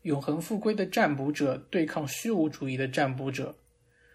[0.03, 3.53] 永恒复归的占卜者对抗虚无主义的占卜者，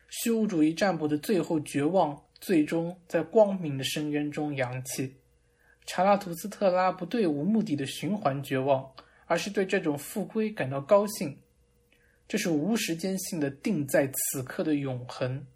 [0.09, 5.15] 虚无主义占卜的最后绝望，最终在光明的深渊中扬起。
[5.85, 8.91] 查拉图斯特拉不对无目的的循环绝望，
[9.27, 11.39] 而是对这种复归感到高兴。
[12.27, 15.47] 这是无时间性的定在此刻的永恒。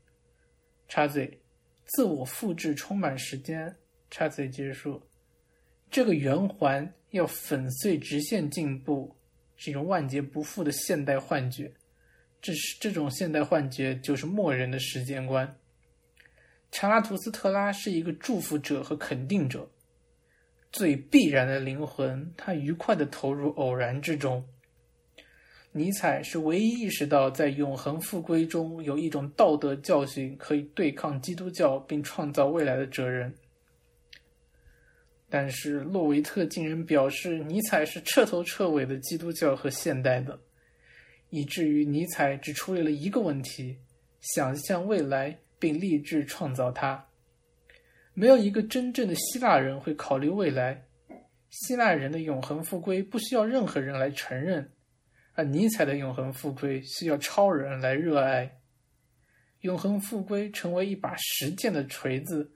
[0.89, 1.39] 插嘴，
[1.85, 3.75] 自我复制充满时间。
[4.11, 5.03] 插嘴结束。
[5.91, 9.15] 这个圆环要粉碎直线进步，
[9.57, 11.71] 是一种万劫不复的现代幻觉。
[12.41, 15.57] 这是这种现代幻觉就是默认的时间观。
[16.71, 19.71] 查拉图斯特拉是一个祝福者和肯定者。
[20.71, 24.47] 最必然的灵魂，他愉快地投入偶然之中。
[25.79, 33.33] 尼采是唯一意识到在永恒复归中有一种道德教训可以对抗基督教并创造未来的哲人。
[35.31, 40.39] 但是洛维特竟然表示尼采是彻头彻尾的基督教和现代的，
[41.31, 43.77] 以至于尼采只处理了一个问题：
[44.21, 47.07] 想象未来并立志创造它。
[48.15, 50.83] 没有一个真正的希腊人会考虑未来。
[51.51, 54.71] 希腊人的永恒复归不需要任何人来承认，
[55.39, 58.59] 而尼采的永恒复归需要超人来热爱。
[59.61, 62.51] 永恒复归成为一把实践的锤子，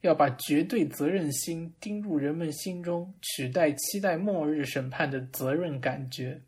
[0.00, 6.40] 要把绝对责任心钉入人们心中，取代期待末日审判的责任感觉。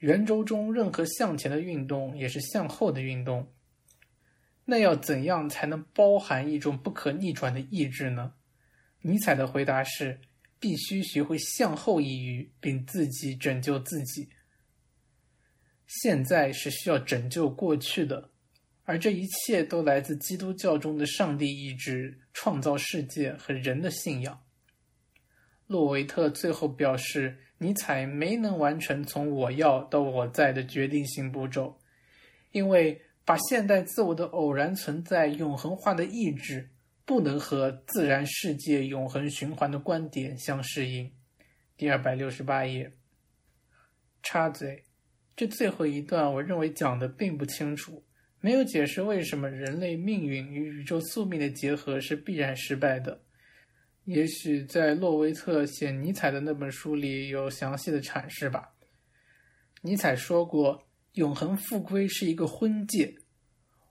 [0.00, 3.52] 圆周中任何向前的运动也是向后的运动。
[4.64, 8.32] 那要怎样才能包含一种不可逆转的意志呢？
[9.02, 10.20] 尼采的回答是：
[10.60, 14.28] 必须学会向后一语，并自己拯救自己。
[15.86, 18.30] 现在是需要拯救过去的，
[18.84, 24.40] 而这一切都来自基督教中的上帝意志、创造世界和人的信仰。
[25.66, 31.80] 洛维特最后表示，尼采没能完成从“我要”到“我在”的决定性步骤，
[32.52, 33.00] 因为。
[33.22, 36.68] 把现代自我的偶然存在永恒化的意志，
[37.10, 41.10] 不能和自然世界永恒循环的观点相适应。
[41.76, 42.88] 第二百六十八页。
[44.22, 44.84] 插嘴，
[45.34, 48.00] 这最后一段我认为讲的并不清楚，
[48.38, 53.20] 没有解释为什么人类命运与宇宙宿命的结合是必然失败的。
[54.04, 58.72] 也许在洛维特写尼采的那本书里有详细的阐释吧。
[59.82, 63.12] 尼采说过，永恒复归是一个婚戒。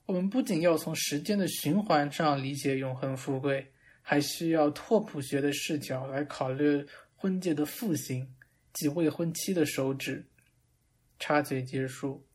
[0.09, 3.71] 我们不仅要从时间的循环上理解永恒富贵，
[4.01, 6.83] 还需要拓扑学的视角来考虑
[7.15, 8.27] 婚戒的复兴
[8.73, 10.27] 及未婚妻的手指。
[11.19, 12.25] 插嘴结束。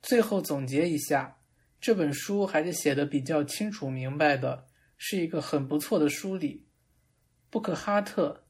[0.00, 1.36] 最后总结一下，
[1.78, 4.66] 这本书还是写的比较清楚明白的，
[4.96, 6.64] 是一个很不错的梳理。
[7.50, 8.46] 布克哈特、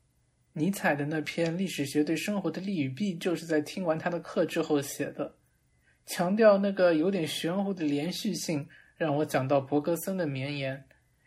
[0.52, 5.35] 尼采的那篇《历史学对生活的利与弊》就是在听完他的课之后写的。
[6.06, 8.66] 强调那个有点玄乎的连续性，
[8.96, 10.84] 让我讲到伯格森的绵延。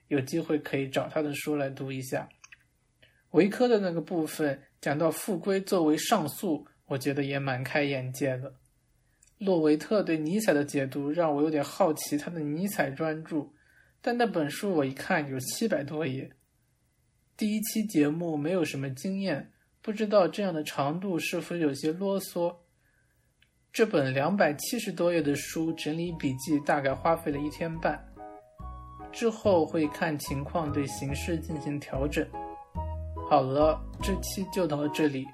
[0.08, 2.28] 有机会可以找他的书来读一下。
[3.32, 8.52] 维科的那个部分讲到复归作为上诉，我觉得也蛮开眼界的。
[9.38, 13.48] 洛维特对尼采的解读让我有点好奇他的尼采专著，
[14.02, 16.32] 但那本书我一看有七百多页。
[17.38, 19.52] 第一期节目没有什么经验，
[19.82, 22.56] 不知道这样的长度是否有些啰嗦。
[23.72, 27.98] 这本两百七十多页的书整理笔记大概花费了一天半，
[29.12, 32.26] 之后会看情况对形式进行调整。
[33.30, 35.26] 好了，这期就到这里。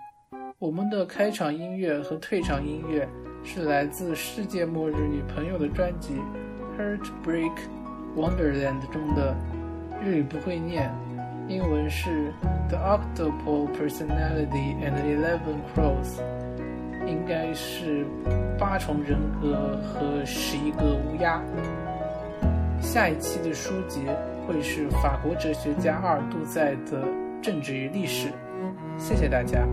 [0.60, 3.08] 我们的开场音乐和退场音乐
[3.44, 6.16] 是来自《世界末日女朋友》的专辑
[6.78, 7.56] 《Heartbreak
[8.16, 9.34] Wonderland》中的，
[10.04, 10.94] 日语不会念，
[11.48, 12.34] 英文是
[12.70, 16.45] The octople Personality and Eleven Crows。
[17.08, 18.06] 应该是
[18.58, 21.42] 八重人格和十一个乌鸦。
[22.80, 24.06] 下一期的书籍
[24.48, 27.02] 会是法国哲学家阿尔杜塞的
[27.42, 28.28] 《政治与历史》。
[28.98, 29.68] 谢谢大家。